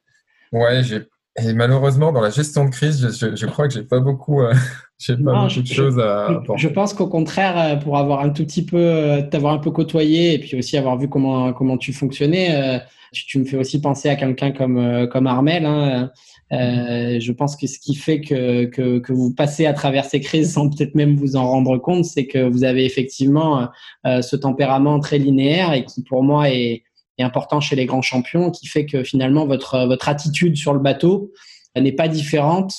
[0.51, 3.99] ouais, j'ai et malheureusement, dans la gestion de crise, je, je, crois que j'ai pas
[3.99, 4.53] beaucoup, euh,
[4.99, 6.43] j'ai pas beaucoup je, de choses à.
[6.55, 10.33] Je, pense qu'au contraire, euh, pour avoir un tout petit peu, t'avoir un peu côtoyé
[10.33, 12.81] et puis aussi avoir vu comment comment tu fonctionnais,
[13.13, 15.65] tu, tu, me fais aussi penser à quelqu'un comme comme Armel.
[15.65, 16.11] Hein,
[16.51, 20.19] euh, je pense que ce qui fait que, que, que, vous passez à travers ces
[20.19, 23.69] crises sans peut-être même vous en rendre compte, c'est que vous avez effectivement
[24.07, 26.83] euh, ce tempérament très linéaire et qui pour moi est,
[27.19, 30.79] est, important chez les grands champions, qui fait que finalement votre, votre attitude sur le
[30.79, 31.31] bateau
[31.75, 32.73] n'est pas différente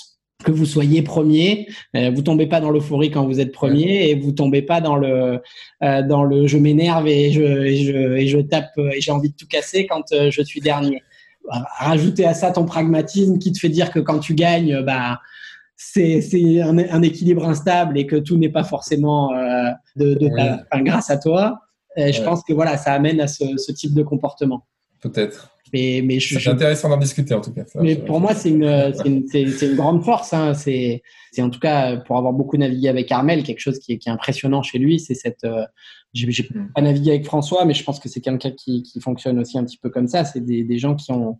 [0.44, 4.14] que vous soyez premier, euh, vous tombez pas dans l'euphorie quand vous êtes premier et
[4.14, 5.40] vous tombez pas dans le
[5.82, 9.30] euh, dans le je m'énerve et je, et je et je tape et j'ai envie
[9.30, 11.02] de tout casser quand je suis dernier
[11.48, 15.20] rajouter à ça ton pragmatisme qui te fait dire que quand tu gagnes, bah,
[15.76, 16.20] c'est
[16.60, 20.28] un, un, équilibre instable et que tout n'est pas forcément euh, de, de
[20.84, 21.60] grâce à toi.
[21.96, 24.66] Je pense que voilà, ça amène à ce, ce type de comportement.
[25.00, 25.50] Peut-être.
[25.72, 27.64] Mais, mais c'est intéressant d'en discuter en tout cas.
[27.80, 28.64] mais pour moi, c'est une,
[29.04, 30.32] une, une, grande force.
[30.32, 30.54] Hein.
[30.54, 31.02] C'est
[31.38, 34.12] en tout cas pour avoir beaucoup navigué avec Armel, quelque chose qui est, qui est
[34.12, 34.98] impressionnant chez lui.
[34.98, 35.44] C'est cette.
[35.44, 35.64] Euh,
[36.12, 36.72] j'ai hmm.
[36.74, 39.64] pas navigué avec François, mais je pense que c'est quelqu'un qui, qui, fonctionne aussi un
[39.64, 40.24] petit peu comme ça.
[40.24, 41.38] C'est des, des, gens qui ont,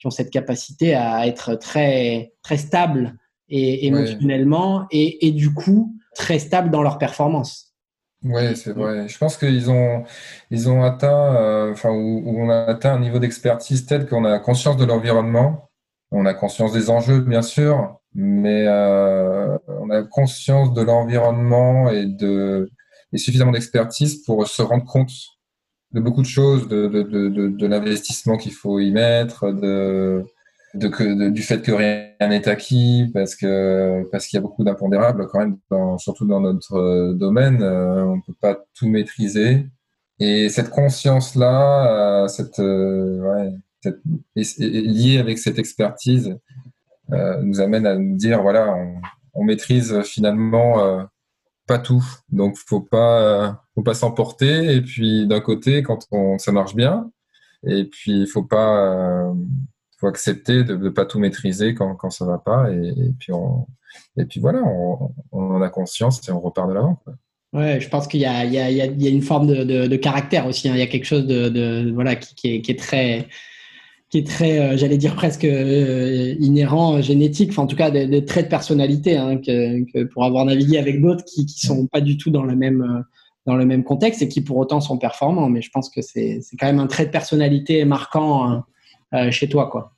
[0.00, 3.16] qui ont cette capacité à être très, très stable
[3.48, 7.69] et émotionnellement et, et du coup très stable dans leur performance.
[8.22, 9.08] Oui, c'est vrai.
[9.08, 10.04] Je pense qu'ils ont,
[10.50, 14.38] ils ont atteint, euh, enfin, où, on a atteint un niveau d'expertise tel qu'on a
[14.38, 15.70] conscience de l'environnement,
[16.10, 22.06] on a conscience des enjeux, bien sûr, mais euh, on a conscience de l'environnement et
[22.06, 22.70] de
[23.12, 25.10] et suffisamment d'expertise pour se rendre compte
[25.92, 30.24] de beaucoup de choses, de, de, de, de l'investissement qu'il faut y mettre, de
[30.74, 34.64] de, que, du fait que rien n'est acquis, parce que parce qu'il y a beaucoup
[34.64, 35.58] d'impondérables quand même,
[35.98, 39.66] surtout dans notre euh, domaine, euh, on peut pas tout maîtriser.
[40.20, 43.52] Et cette conscience-là, euh, cette, ouais,
[44.46, 46.36] liée avec cette expertise,
[47.42, 49.00] nous amène à nous dire voilà, on,
[49.34, 51.08] on maîtrise finalement
[51.66, 54.76] pas tout, donc faut pas faut pas s'emporter.
[54.76, 57.10] Et puis d'un côté, quand on, ça marche bien,
[57.66, 59.32] et puis il faut pas
[60.00, 62.70] faut accepter de ne pas tout maîtriser quand, quand ça va pas.
[62.72, 63.66] Et, puis, on,
[64.16, 66.98] et puis voilà, on, en a conscience et on repart de l'avant.
[67.52, 70.68] Ouais, je pense qu'il y, y, y, y a, une forme de, de, caractère aussi.
[70.68, 70.72] Hein.
[70.74, 73.28] Il y a quelque chose de, de voilà qui, qui, est, qui, est, très
[74.08, 78.24] qui est très, euh, j'allais dire presque euh, inhérent, génétique, enfin en tout cas des,
[78.24, 82.16] traits de personnalité, hein, que, pour avoir navigué avec d'autres qui qui sont pas du
[82.16, 83.02] tout dans le même euh,
[83.46, 85.48] dans le même contexte et qui pour autant sont performants.
[85.48, 88.56] Mais je pense que c'est quand même un trait de personnalité marquant hein.
[88.58, 88.70] Euh,
[89.30, 89.92] chez toi, quoi.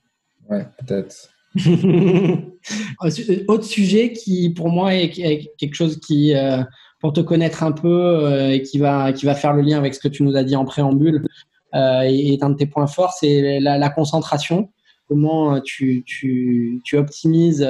[0.48, 1.31] Ouais, peut-être.
[3.48, 5.11] Autre sujet qui, pour moi, est,
[5.59, 6.62] quelque chose qui, euh,
[7.01, 9.94] pour te connaître un peu euh, et qui va, qui va faire le lien avec
[9.94, 11.27] ce que tu nous as dit en préambule,
[11.75, 14.70] est un de tes points forts, c'est la, concentration.
[15.09, 17.66] Comment tu, tu, tu optimises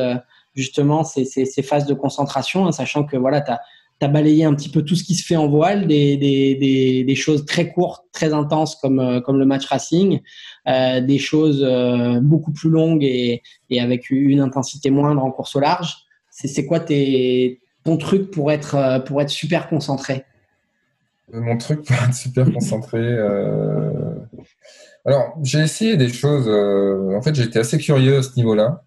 [0.55, 3.61] justement ces, ces, ces, phases de concentration, hein, sachant que voilà, tu as
[4.07, 7.15] tu balayé un petit peu tout ce qui se fait en voile, des, des, des,
[7.15, 10.21] choses très courtes, très intenses comme, euh, comme le match racing,
[10.67, 15.55] euh, des choses euh, beaucoup plus longues et, et, avec une intensité moindre en course
[15.55, 15.97] au large.
[16.31, 20.25] C'est quoi ton truc pour être, pour être super concentré?
[21.33, 22.99] Mon truc pour être super concentré.
[25.05, 26.49] Alors, j'ai essayé des choses.
[27.15, 28.83] En fait, été assez curieux à ce niveau-là.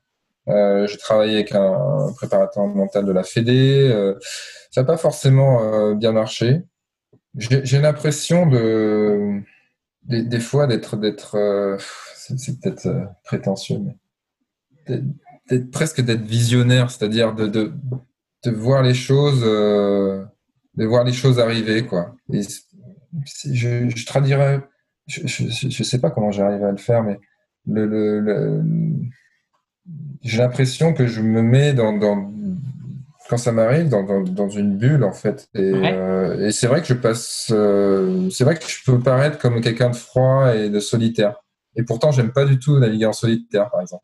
[0.48, 4.16] j'ai travaillé avec un préparateur mental de la Fédé.
[4.76, 6.62] Ça n'a pas forcément euh, bien marché.
[7.38, 9.42] J'ai l'impression de
[10.04, 11.78] des, fois d'être d'être euh,
[12.18, 13.80] c'est peut-être euh, prétentieux
[14.86, 17.72] mais presque d'être visionnaire, c'est-à-dire de, de,
[18.44, 22.14] de voir les choses de voir les choses arriver quoi.
[22.34, 22.42] Et
[23.46, 24.06] je, je
[25.08, 27.18] je, je, sais pas comment j'arrive à le faire mais
[27.66, 28.62] le, le,
[30.22, 31.94] j'ai l'impression que je me mets dans,
[33.30, 35.48] quand ça m'arrive dans, dans, dans, une bulle en fait.
[35.56, 39.38] Et, euh, et c'est vrai que je passe euh, c'est vrai que je peux paraître
[39.38, 41.42] comme quelqu'un de froid et de solitaire.
[41.76, 44.04] Et pourtant j'aime pas du tout naviguer en solitaire par exemple.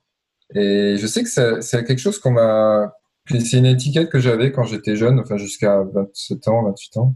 [0.56, 2.94] Et je sais que c'est quelque chose qu'on m'a
[3.30, 7.16] c'est une étiquette que j'avais quand j'étais jeune enfin jusqu'à 27 ans 28 ans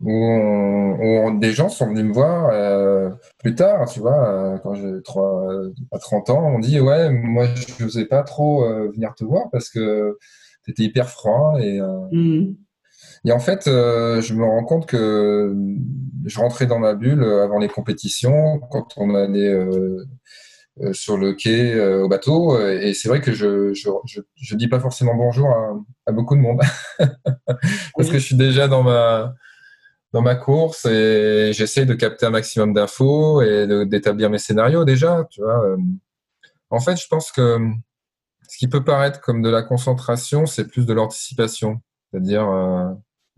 [0.00, 4.58] où, on, où des gens sont venus me voir euh, plus tard tu vois euh,
[4.58, 5.00] quand j'ai
[5.92, 9.48] à 30 ans on dit ouais moi je n'osais pas trop euh, venir te voir
[9.50, 10.18] parce que
[10.68, 12.54] c'était hyper froid et euh, mm.
[13.24, 15.54] et en fait euh, je me rends compte que
[16.26, 20.04] je rentrais dans ma bulle avant les compétitions quand on allait euh,
[20.92, 23.88] sur le quai au bateau et c'est vrai que je, je,
[24.36, 25.48] je, dis pas forcément bonjour
[26.06, 26.60] à, beaucoup de monde.
[27.96, 29.34] Parce que je suis déjà dans ma
[30.12, 35.26] dans ma course et j'essaie de capter un maximum d'infos et d'établir mes scénarios déjà
[35.30, 35.76] tu vois
[36.70, 37.58] en fait je pense que
[38.48, 41.80] ce qui peut paraître comme de la concentration, c'est plus de l'anticipation.
[42.10, 42.88] C'est-à-dire, euh,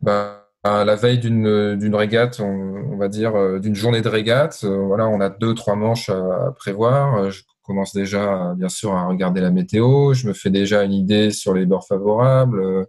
[0.00, 4.76] bah, à la veille d'une régate, on, va dire euh, d'une journée de régate, euh,
[4.86, 7.30] voilà, on a deux trois manches à, prévoir.
[7.30, 10.14] Je commence déjà, bien sûr, à regarder la météo.
[10.14, 12.86] Je me fais déjà une idée sur les bords favorables.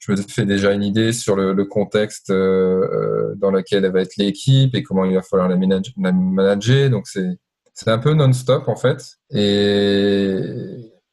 [0.00, 4.74] je me fais déjà une idée sur le, le contexte dans lequel va être l'équipe
[4.74, 6.90] et comment il va falloir la, la manager.
[6.90, 7.38] Donc c'est
[7.76, 9.18] c'est un peu non-stop en fait.
[9.30, 10.40] Et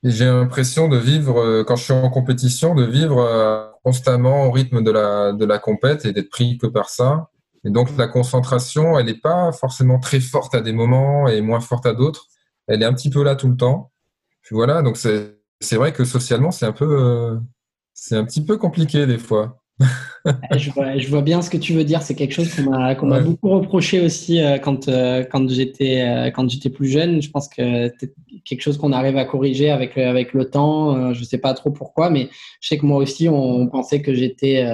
[0.04, 4.46] et j'ai l'impression de vivre, euh, quand je suis en compétition, de vivre euh, constamment
[4.48, 7.30] au rythme de la, de la compète et d'être pris que par ça.
[7.66, 11.62] Et donc la concentration, elle n'est pas forcément très forte à des moments et moins
[11.62, 12.28] forte à d'autres.
[12.68, 13.92] Elle est un petit peu là tout le temps.
[14.42, 17.40] Puis voilà, donc c'est c'est vrai que socialement, c'est un peu,
[17.94, 19.63] c'est un petit peu compliqué des fois.
[20.56, 22.02] Je, vois, je, vois, bien ce que tu veux dire.
[22.02, 26.50] C'est quelque chose qu'on m'a beaucoup reproché aussi euh, quand, euh, quand j'étais euh, quand
[26.50, 27.22] j'étais plus jeune.
[27.22, 28.14] Je pense que c'est
[28.46, 31.14] quelque chose qu'on arrive à corriger avec, avec le temps.
[31.14, 32.30] je sais pas trop pourquoi, mais
[32.62, 34.66] je sais que moi aussi, on, pensait que j'étais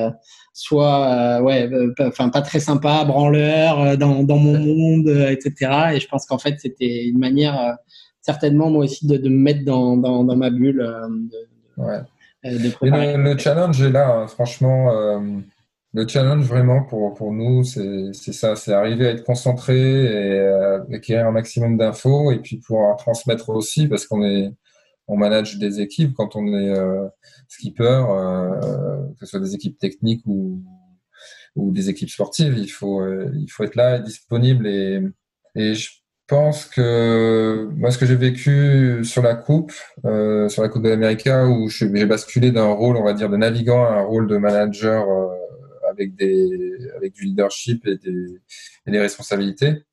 [0.53, 1.69] soit ouais,
[2.01, 5.93] enfin pas très sympa, branleur dans, dans mon monde, etc.
[5.93, 7.77] Et je pense qu'en fait, c'était une manière
[8.21, 10.77] certainement moi aussi de, de me mettre dans, dans, dans ma bulle.
[10.77, 11.99] De, ouais.
[12.45, 14.27] Euh, le, challenge est là, hein.
[14.27, 14.91] franchement.
[14.91, 15.39] Euh,
[15.93, 20.83] le challenge vraiment pour, pour nous, c'est ça, c'est arriver à être concentré et euh,
[20.93, 24.53] acquérir un maximum d'infos et puis pouvoir transmettre aussi parce qu'on est
[25.07, 26.71] on manage des équipes quand on est
[27.47, 28.03] skipper,
[29.13, 30.61] que ce soit des équipes techniques ou,
[31.55, 35.01] ou des équipes sportives, il faut il faut être là, et disponible et
[35.55, 35.89] et je
[36.29, 39.73] pense que moi, ce que j'ai vécu sur la coupe,
[40.05, 43.35] euh, sur la coupe de l'Amérique, où j'ai basculé d'un rôle, on va dire, de
[43.35, 45.27] navigant à un rôle de manager euh,
[45.89, 48.41] avec des avec du leadership et des,
[48.85, 49.83] et des responsabilités.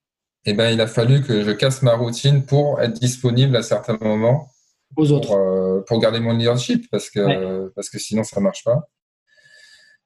[0.48, 3.62] Et eh ben, il a fallu que je casse ma routine pour être disponible à
[3.62, 4.48] certains moments
[4.94, 8.62] aux autres pour, euh, pour garder mon leadership parce que parce que sinon ça marche
[8.62, 8.88] pas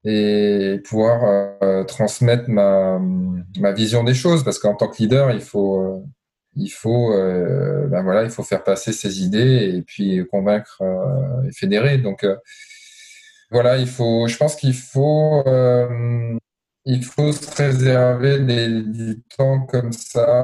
[0.04, 2.98] et pouvoir transmettre ma,
[3.58, 6.06] ma vision des choses parce qu'en tant que leader il faut
[6.56, 11.48] il faut, euh, ben voilà, il faut faire passer ses idées et puis convaincre euh,
[11.48, 11.98] et fédérer.
[11.98, 12.36] Donc euh,
[13.50, 15.44] voilà, il faut, je pense qu'il faut,
[16.84, 20.42] il faut se réserver du temps comme ça.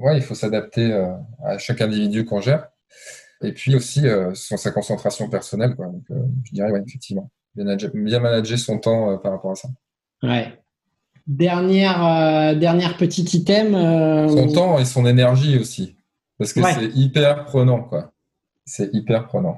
[0.00, 0.92] ouais, il faut s'adapter
[1.44, 2.68] à chaque individu qu'on gère.
[3.42, 5.74] Et puis aussi sur sa concentration personnelle.
[5.76, 5.92] Quoi.
[6.44, 9.68] Je dirais, ouais, effectivement, bien manager, son temps par rapport à ça.
[10.22, 10.61] Ouais.
[11.26, 13.74] Dernière, euh, dernière petite item.
[13.74, 15.94] Euh, son temps et son énergie aussi.
[16.38, 18.12] Parce que c'est hyper prenant, quoi.
[18.64, 19.56] C'est hyper prenant.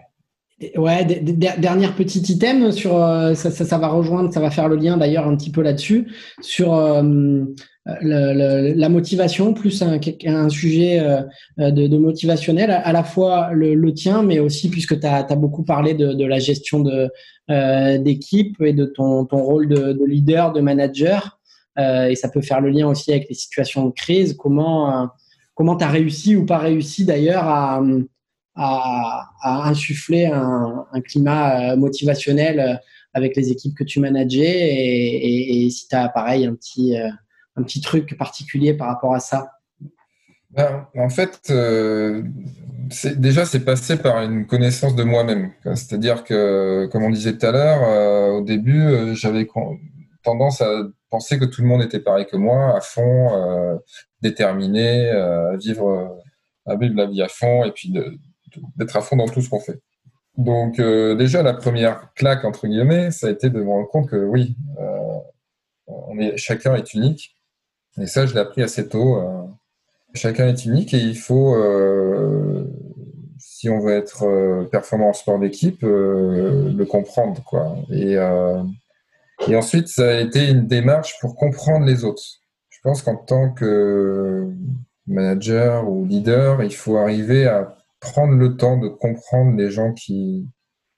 [0.77, 4.96] Ouais, dernière petite item sur euh, ça, ça, va rejoindre, ça va faire le lien
[4.96, 6.72] d'ailleurs un petit peu là-dessus sur
[7.85, 11.03] la motivation plus un, un sujet
[11.59, 16.24] de, motivationnel à, la fois le, tien, mais aussi puisque tu as, beaucoup parlé de,
[16.24, 17.11] la gestion de
[17.98, 21.34] d'équipe et de ton, ton rôle de, de leader, de manager.
[21.79, 24.37] Euh, et ça peut faire le lien aussi avec les situations de crise.
[24.39, 25.07] Comment euh,
[25.55, 27.81] comment tu as réussi ou pas réussi d'ailleurs à,
[29.43, 32.81] insuffler un, climat euh, motivationnel
[33.13, 36.97] avec les équipes que tu manageais et, si tu as pareil un petit,
[37.57, 39.51] un petit truc particulier par rapport à ça?
[40.51, 41.53] Ben, En fait,
[43.17, 45.51] déjà, c'est passé par une connaissance de moi-même.
[45.65, 49.47] C'est-à-dire que, comme on disait tout à l'heure, au début, j'avais
[50.25, 53.77] tendance à penser que tout le monde était pareil que moi, à fond, euh,
[54.21, 56.21] déterminé, euh, à vivre,
[56.67, 57.93] à vivre la vie à fond et puis
[58.77, 59.81] d'être à fond dans tout ce qu'on fait.
[60.37, 64.09] Donc euh, déjà la première claque entre guillemets, ça a été de me rendre compte
[64.09, 64.57] que oui,
[65.87, 67.37] on est, chacun est unique.
[68.01, 69.23] Et ça, je l'ai appris assez tôt.
[70.15, 71.55] chacun est unique et il faut,
[73.39, 77.77] si on veut être performant en sport d'équipe, le comprendre quoi.
[77.91, 78.17] Et
[79.49, 82.23] et ensuite, ça a été une démarche pour comprendre les autres.
[82.70, 84.51] Je pense qu'en tant que
[85.07, 90.49] manager ou leader, il faut arriver à prendre le temps de comprendre les gens qui,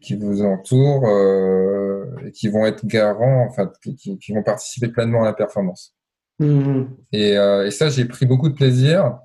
[0.00, 5.22] qui vous entourent euh, et qui vont être garants, enfin, qui, qui, vont participer pleinement
[5.22, 5.94] à la performance.
[6.38, 6.84] Mmh.
[7.12, 9.18] Et, euh, et, ça, j'ai pris beaucoup de plaisir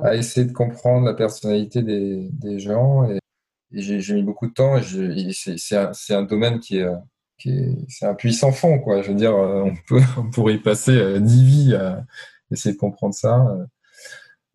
[0.00, 3.18] à essayer de comprendre la personnalité des, des gens et,
[3.76, 6.86] j'ai mis beaucoup de temps et c'est un, un, domaine qui est
[7.38, 9.02] c'est un puissant fond, quoi.
[9.02, 12.04] Je veux dire, euh, on peut, on pourrait y passer euh, dix vies à
[12.50, 13.46] essayer de comprendre ça.
[13.48, 13.64] Euh.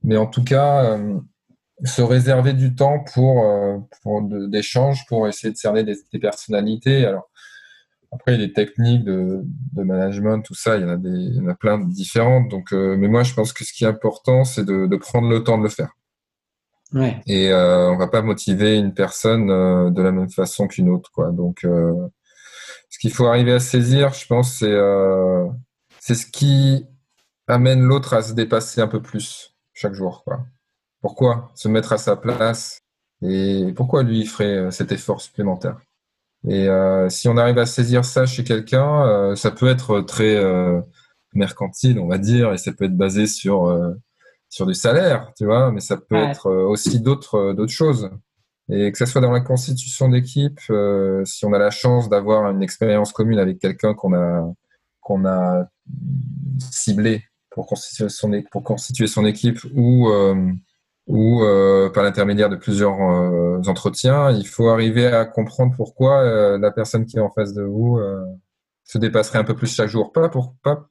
[0.03, 0.97] Mais en tout cas,
[1.83, 3.45] se réserver du temps pour,
[4.01, 7.05] pour d'échanges, pour essayer de cerner des, personnalités.
[7.05, 7.29] Alors,
[8.13, 11.41] après, les techniques de, de, management, tout ça, il y en a, des, il y
[11.41, 12.47] en a plein de différentes.
[12.47, 15.43] Donc, mais moi, je pense que ce qui est important, c'est de, de prendre le
[15.43, 15.91] temps de le faire.
[16.93, 17.21] Ouais.
[17.27, 21.31] Et euh, on va pas motiver une personne de la même façon qu'une autre, quoi.
[21.31, 21.65] Donc,
[22.89, 25.47] ce qu'il faut arriver à saisir, je pense, c'est euh,
[25.99, 26.85] c'est ce qui
[27.47, 30.23] amène l'autre à se dépasser un peu plus chaque jour.
[30.23, 30.45] Quoi.
[31.01, 32.81] Pourquoi se mettre à sa place
[33.21, 35.79] et pourquoi lui ferait euh, cet effort supplémentaire?
[36.47, 40.35] Et euh, si on arrive à saisir ça chez quelqu'un, euh, ça peut être très
[40.35, 40.81] euh,
[41.33, 43.93] mercantile, on va dire, et ça peut être basé sur euh,
[44.49, 48.09] sur du salaire, tu vois, mais ça peut être aussi d'autres d'autres choses.
[48.71, 52.49] Et que ce soit dans la constitution d'équipe, euh, si on a la chance d'avoir
[52.51, 54.53] une expérience commune avec quelqu'un qu'on a,
[55.01, 55.67] qu'on a
[56.71, 60.51] ciblé pour constituer son, pour constituer son équipe ou, euh,
[61.07, 61.41] ou
[61.93, 62.99] par l'intermédiaire de plusieurs
[63.67, 67.99] entretiens, il faut arriver à comprendre pourquoi la personne qui est en face de vous
[68.83, 70.11] se dépasserait un peu plus chaque jour.
[70.11, 70.87] Pas pour pas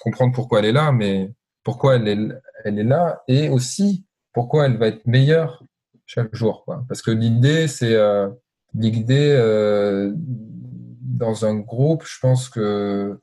[0.00, 1.32] comprendre pourquoi elle est là, mais
[1.64, 2.18] pourquoi elle est,
[2.64, 5.62] elle est là et aussi pourquoi elle va être meilleure
[6.08, 6.64] chaque jour.
[6.64, 6.84] Quoi.
[6.88, 8.28] Parce que l'idée, c'est euh,
[8.74, 13.20] l'idée euh, dans un groupe, je pense que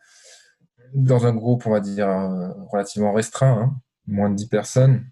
[0.93, 3.75] dans un groupe, on va dire, euh, relativement restreint, hein,
[4.07, 5.05] moins de 10 personnes,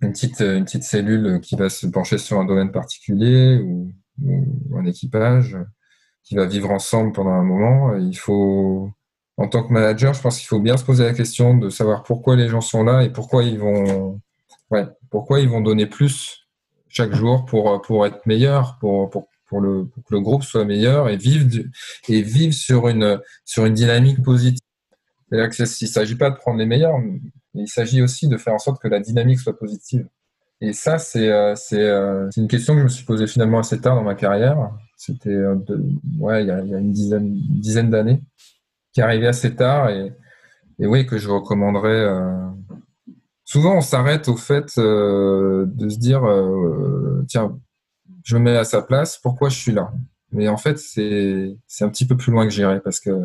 [0.00, 3.92] une petite, une petite cellule qui va se pencher sur un domaine particulier ou,
[4.22, 5.56] ou un équipage
[6.24, 8.90] qui va vivre ensemble pendant un moment, il faut
[9.36, 12.02] en tant que manager, je pense qu'il faut bien se poser la question de savoir
[12.02, 14.20] pourquoi les gens sont là et pourquoi ils vont,
[14.70, 16.45] ouais, pourquoi ils vont donner plus
[16.96, 21.10] chaque jour pour, pour être meilleurs, pour, pour, pour, le, que le groupe soit meilleur
[21.10, 21.46] et vivre,
[22.08, 24.60] et vivre sur, une, sur une dynamique positive.
[25.28, 27.20] C'est-à-dire qu'il ne s'agit pas de prendre les meilleurs, mais
[27.54, 30.06] il s'agit aussi de faire en sorte que la dynamique soit positive.
[30.62, 33.94] Et ça, c'est euh, euh, une question que je me suis posée finalement assez tard
[33.94, 34.70] dans ma carrière.
[34.96, 35.56] C'était euh,
[36.18, 38.22] ouais, il, y a, une dizaine, dizaine d'années
[38.94, 40.14] qui est arrivé assez tard et,
[40.78, 42.06] et oui, que je recommanderais.
[43.46, 47.56] Souvent, on s'arrête au fait euh, de se dire euh, tiens,
[48.24, 49.92] je me mets à sa place, pourquoi je suis là?
[50.32, 53.22] Mais en fait, c'est un petit peu plus loin que j'irai parce que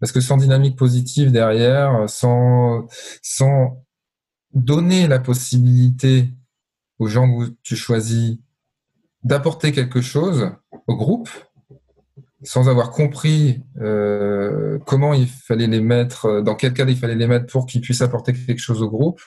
[0.00, 2.86] parce que sans dynamique positive derrière, sans,
[3.22, 3.84] sans
[4.54, 6.30] donner la possibilité
[6.98, 8.38] aux gens que tu choisis
[9.22, 10.50] d'apporter quelque chose
[10.86, 11.28] au groupe,
[12.44, 17.14] sans avoir compris euh, comment il fallait les mettre, euh, dans quel cadre il fallait
[17.14, 19.20] les mettre pour qu'ils puissent apporter quelque chose au groupe,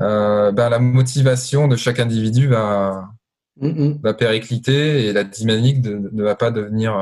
[0.00, 3.08] euh, ben, la motivation de chaque individu va,
[3.56, 6.92] va péricliter et la dynamique ne va pas devenir,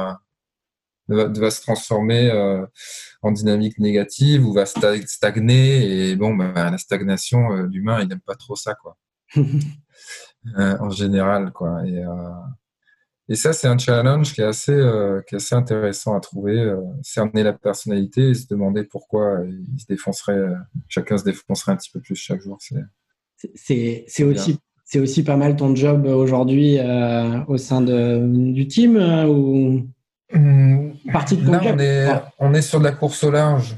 [1.08, 2.30] va, va, se transformer
[3.22, 6.10] en dynamique négative ou va stagner.
[6.10, 8.96] Et bon, ben, la stagnation, l'humain, il n'aime pas trop ça, quoi.
[10.56, 11.84] en général, quoi.
[11.84, 12.04] Et,
[13.28, 16.58] et ça, c'est un challenge qui est assez, euh, qui est assez intéressant à trouver,
[16.58, 20.54] euh, cerner la personnalité et se demander pourquoi il se défoncerait, euh,
[20.88, 22.58] chacun se défoncerait un petit peu plus chaque jour.
[23.54, 26.78] C'est aussi, c'est aussi pas mal ton job aujourd'hui
[27.48, 28.96] au sein de, du team
[29.26, 29.86] ou
[30.32, 32.08] mmh, partie de Là, on est,
[32.38, 33.76] on est sur de la course au large.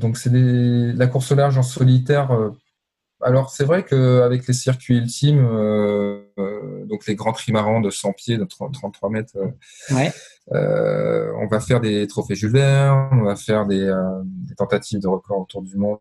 [0.00, 2.52] donc, c'est la course au large en solitaire
[3.20, 8.12] alors c'est vrai qu'avec les circuits ultimes, euh, euh, donc les grands trimarans de 100
[8.12, 9.36] pieds, de 33 mètres,
[10.52, 13.92] euh, on va faire des trophées Jules Verne, on va faire des,
[14.56, 15.98] tentatives de record autour du monde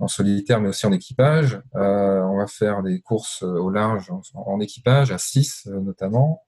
[0.00, 1.60] en solitaire, mais aussi en équipage.
[1.74, 6.42] on va faire des courses au large en, en équipage, à 6 notamment.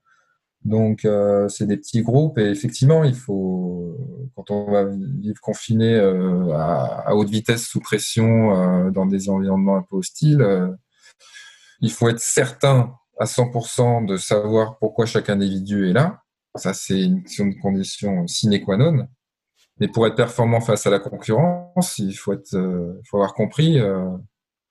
[0.65, 3.95] Donc, euh, c'est des petits groupes et effectivement, il faut,
[4.35, 9.77] quand on va vivre confiné euh, à, haute vitesse sous pression euh, dans des environnements
[9.77, 10.43] un peu hostiles,
[11.81, 16.21] il faut être certain à 100% de savoir pourquoi chaque individu est là.
[16.55, 19.07] Ça, c'est une, une, condition sine qua non.
[19.79, 22.57] Mais pour être performant face à la concurrence, il faut être,
[23.07, 23.79] faut avoir compris,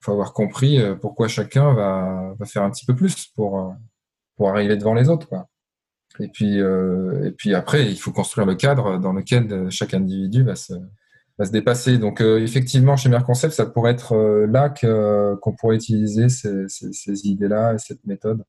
[0.00, 3.74] faut avoir compris pourquoi chacun va, va faire un petit peu plus pour
[4.36, 5.46] pour arriver devant les autres, quoi.
[6.20, 9.94] Et puis, euh, et puis après, il faut construire le cadre dans lequel euh, chaque
[9.94, 10.74] individu va se,
[11.38, 11.98] va se dépasser.
[11.98, 16.68] Donc, euh, effectivement, chez Merconcept, ça pourrait être euh, là que, qu'on pourrait utiliser ces,
[16.68, 18.44] ces, ces idées-là et cette méthode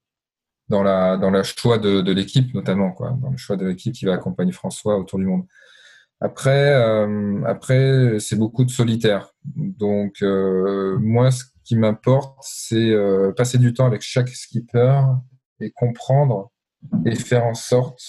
[0.70, 3.94] dans la dans le choix de, de l'équipe notamment, quoi, dans le choix de l'équipe
[3.94, 5.46] qui va accompagner François autour du monde.
[6.22, 9.32] Après, euh, après, c'est beaucoup de solitaire.
[9.44, 12.96] Donc, moi, ce qui m'importe, c'est
[13.36, 15.02] passer du temps avec chaque skipper
[15.60, 16.52] et comprendre
[17.06, 18.02] et faire en sorte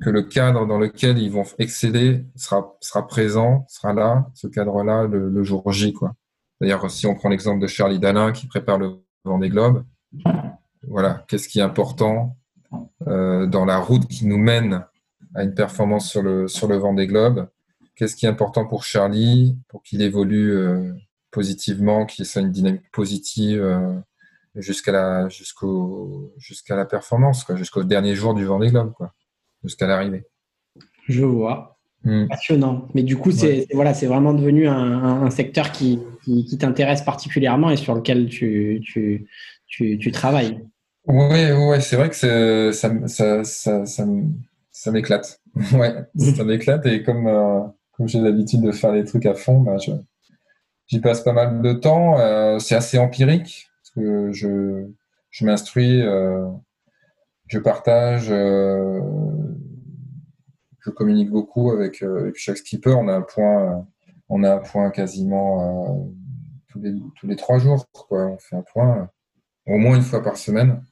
[0.00, 5.04] que le cadre dans lequel ils vont exceller sera, sera présent, sera là, ce cadre-là,
[5.04, 5.94] le, jour J.
[6.60, 9.84] D'ailleurs, si on prend l'exemple de Charlie Dalin qui prépare le Vendée Globe,
[10.88, 12.36] voilà, qu'est-ce qui est important
[13.06, 14.84] euh, dans la route qui nous mène
[15.34, 17.48] à une performance sur le, sur le Vendée Globe
[17.94, 20.94] Qu'est-ce qui est important pour Charlie pour qu'il évolue euh,
[21.30, 23.98] positivement, qu'il ait une dynamique positive euh,
[24.56, 29.12] jusqu'à la jusqu'au jusqu'à la performance jusqu'au dernier jour du Vendée Globe quoi
[29.62, 30.24] jusqu'à l'arrivée.
[31.08, 31.76] Je vois.
[32.02, 32.28] Hmm.
[32.28, 32.88] passionnant.
[32.94, 37.02] Mais du coup c'est voilà c'est vraiment devenu un, un secteur qui, qui, qui t'intéresse
[37.02, 39.26] particulièrement et sur lequel tu tu,
[39.66, 40.64] tu, tu travailles.
[41.06, 44.06] Oui ouais, c'est vrai que ça ça ça, ça,
[44.72, 45.40] ça m'éclate.
[45.74, 47.60] Ouais ça m'éclate et comme euh,
[47.92, 49.76] comme j'ai l'habitude de faire les trucs à fond bah,
[50.86, 52.18] j'y passe pas mal de temps.
[52.18, 53.69] Euh, c'est assez empirique
[54.00, 54.86] que je,
[55.30, 56.46] je m'instruis, euh,
[57.46, 59.00] je partage, euh,
[60.80, 62.94] je communique beaucoup avec, euh, avec, chaque skipper.
[62.94, 63.86] On a un point,
[64.28, 66.12] on a un point quasiment
[66.68, 67.86] tous les, tous les trois jours.
[67.92, 68.26] Quoi.
[68.26, 69.10] On fait un point
[69.66, 70.82] au moins une fois par semaine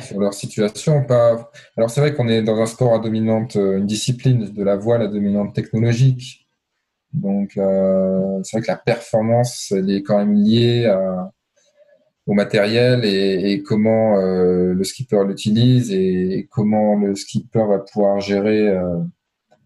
[0.00, 1.04] sur leur situation.
[1.04, 1.50] Pas...
[1.76, 5.02] Alors c'est vrai qu'on est dans un sport à dominante, une discipline de la voile
[5.02, 6.46] à dominante technologique.
[7.12, 10.86] Donc euh, c'est vrai que la performance, elle est quand même liée
[12.26, 18.68] au matériel et, comment euh, le skipper l'utilise et, comment le skipper va pouvoir gérer
[18.68, 18.98] euh,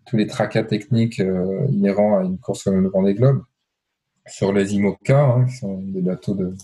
[0.06, 1.22] tous les tracas techniques
[1.68, 3.42] inhérents à une course comme le Vendée Globe.
[4.28, 6.54] Sur les IMOCA, hein, qui sont des bateaux de,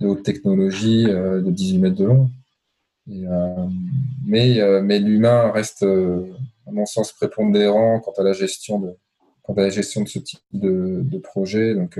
[0.00, 2.30] de haute technologie de 18 mètres de long.
[3.08, 3.66] Euh,
[4.24, 6.24] mais euh, mais l'humain reste, euh,
[6.66, 8.96] à mon sens, prépondérant quant à la gestion de,
[9.42, 11.74] quant à la gestion de ce type de, de projet.
[11.74, 11.98] Donc,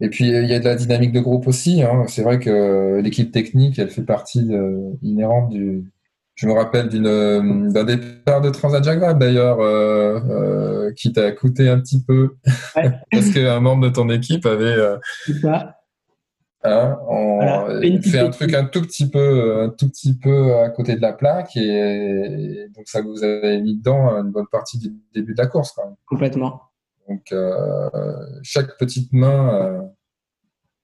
[0.00, 1.82] et puis, il y a de la dynamique de groupe aussi.
[1.82, 2.04] Hein.
[2.08, 5.90] C'est vrai que l'équipe technique, elle fait partie de, inhérente du.
[6.34, 11.80] Je me rappelle d'une, d'un départ de Transat Jacques d'ailleurs, euh, qui t'a coûté un
[11.80, 12.36] petit peu.
[12.76, 12.92] Ouais.
[13.10, 14.64] Parce qu'un membre de ton équipe avait.
[14.64, 14.98] Euh,
[16.66, 20.96] Hein, on fait un truc un tout petit peu, un tout petit peu à côté
[20.96, 25.34] de la plaque et, donc ça vous avez mis dedans une bonne partie du début
[25.34, 25.94] de la course quand même.
[26.06, 26.62] Complètement.
[27.08, 27.88] Donc euh,
[28.42, 29.82] chaque petite main, euh,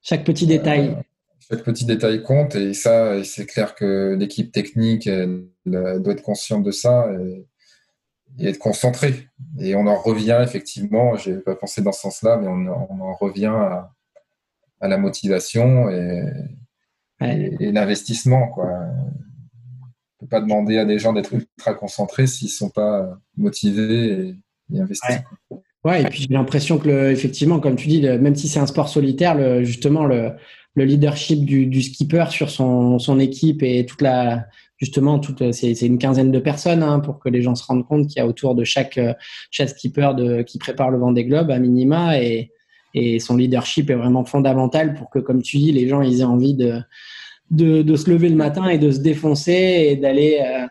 [0.00, 1.02] chaque petit détail, euh,
[1.40, 6.62] chaque petit détail compte et ça, c'est clair que l'équipe technique elle, doit être consciente
[6.62, 7.46] de ça et,
[8.38, 9.28] et, être concentrée.
[9.58, 13.14] Et on en revient effectivement, j'ai pas pensé dans ce sens-là, mais on, on en
[13.14, 13.92] revient à
[14.82, 16.24] à la motivation et,
[17.20, 18.48] l'investissement.
[18.48, 18.68] Quoi.
[20.18, 24.34] On peut pas demander à des gens d'être ultra concentrés s'ils sont pas motivés
[24.72, 25.08] et, investis.
[25.08, 25.24] Ouais.
[25.90, 28.88] Et puis j'ai l'impression que, le, effectivement, comme tu dis, même si c'est un sport
[28.88, 30.32] solitaire, le, justement, le,
[30.74, 34.46] le leadership du, du, skipper sur son, son, équipe et toute la,
[34.78, 37.86] justement, toute, c'est, c'est une quinzaine de personnes hein, pour que les gens se rendent
[37.86, 39.00] compte qu'il y a autour de chaque,
[39.50, 42.52] chaque skipper de, qui prépare le vent des globes à minima et,
[42.94, 46.24] et son leadership est vraiment fondamental pour que, comme tu dis, les gens ils aient
[46.24, 46.80] envie de,
[47.50, 50.66] de, de se lever le matin et de se défoncer et d'aller euh,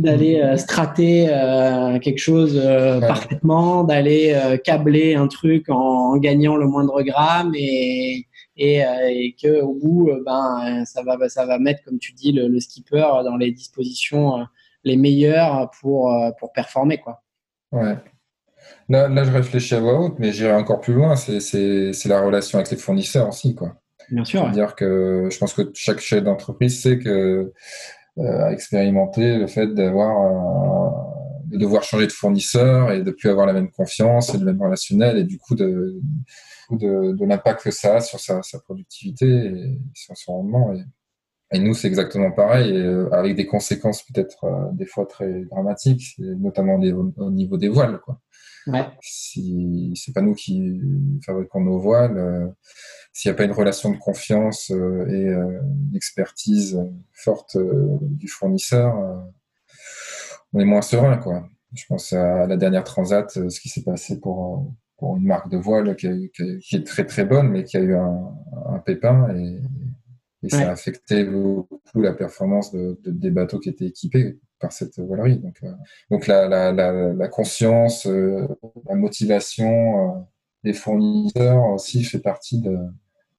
[0.00, 6.56] d'aller euh, strater euh, quelque chose euh, parfaitement, d'aller câbler un truc en, en, gagnant
[6.56, 8.26] le moindre gramme et
[8.56, 12.48] et, et que au bout ben ça va ça va mettre comme tu dis le,
[12.48, 14.46] le skipper dans les dispositions
[14.84, 17.22] les meilleures pour pour performer quoi.
[17.72, 17.96] Ouais.
[18.88, 21.14] Là, là, je réfléchis à voix haute, mais j'irai encore plus loin.
[21.16, 23.76] C'est la relation avec les fournisseurs aussi, quoi.
[24.10, 24.44] Bien sûr.
[24.44, 24.50] Ouais.
[24.50, 27.52] dire que je pense que chaque chef d'entreprise sait que
[28.20, 30.14] euh, a expérimenté le fait d'avoir
[31.46, 34.62] de devoir changer de fournisseur et de plus avoir la même confiance et le même
[34.62, 36.00] relationnel et du coup de
[36.70, 40.72] de, de l'impact que ça a sur sa, sa productivité et sur son rendement.
[40.72, 40.84] Et,
[41.52, 45.44] et nous, c'est exactement pareil, et, euh, avec des conséquences peut-être euh, des fois très
[45.46, 47.98] dramatiques, notamment au, au niveau des voiles.
[48.04, 48.20] Quoi.
[48.66, 48.86] Ouais.
[49.00, 50.80] Si c'est pas nous qui
[51.24, 52.46] fabriquons nos voiles, euh,
[53.12, 56.78] s'il n'y a pas une relation de confiance euh, et euh, d'expertise
[57.12, 58.94] forte euh, du fournisseur,
[60.52, 61.48] on est moins serein, quoi.
[61.74, 65.56] Je pense à la dernière transat, ce qui s'est passé pour, pour une marque de
[65.56, 68.34] voile qui, qui, qui, est très très bonne, mais qui a eu un,
[68.66, 69.60] un pépin et,
[70.42, 70.48] et ouais.
[70.48, 74.98] ça a affecté beaucoup la performance de, de, des bateaux qui étaient équipés par cette
[74.98, 75.38] voilerie.
[75.38, 75.72] Donc, euh,
[76.10, 78.46] donc la, la, la, la conscience, euh,
[78.88, 80.20] la motivation euh,
[80.62, 82.76] des fournisseurs aussi fait partie de,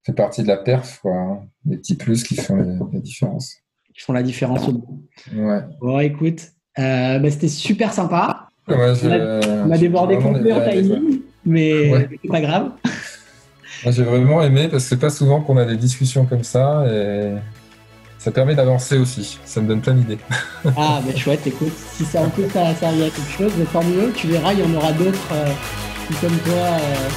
[0.03, 1.15] fait partie de la perf, quoi.
[1.15, 1.41] Hein.
[1.65, 3.55] Les petits plus qui font les, la différence.
[3.93, 4.67] Qui font la différence.
[5.33, 5.61] Ouais.
[5.79, 8.47] Bon, écoute, bah, c'était super sympa.
[8.67, 12.09] Ouais, on, a, on, a, débordé complet en timing, mais ouais.
[12.21, 12.71] c'est pas grave.
[13.83, 17.33] J'ai vraiment aimé parce que c'est pas souvent qu'on a des discussions comme ça et
[18.23, 19.39] ça permet d'avancer aussi.
[19.45, 20.19] Ça me donne plein d'idées.
[20.77, 24.11] ah, mais chouette, écoute, si ça en peut ça servi à quelque chose, tant mieux.
[24.15, 25.51] Tu verras, il y en aura d'autres euh,
[26.07, 27.09] qui, comme toi, euh,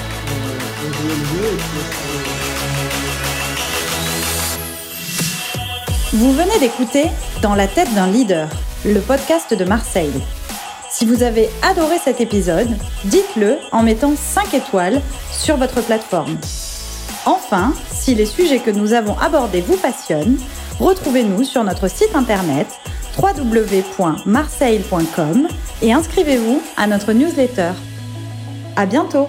[0.86, 1.58] ont joué le jeu.
[6.10, 6.18] Puis...
[6.18, 7.10] Vous venez d'écouter
[7.42, 8.48] Dans la tête d'un leader,
[8.86, 10.22] le podcast de Marseille.
[10.90, 16.38] Si vous avez adoré cet épisode, dites-le en mettant 5 étoiles sur votre plateforme.
[17.26, 20.38] Enfin, si les sujets que nous avons abordés vous passionnent,
[20.78, 22.66] Retrouvez-nous sur notre site internet
[23.16, 25.48] www.marseille.com
[25.82, 27.72] et inscrivez-vous à notre newsletter.
[28.76, 29.28] À bientôt!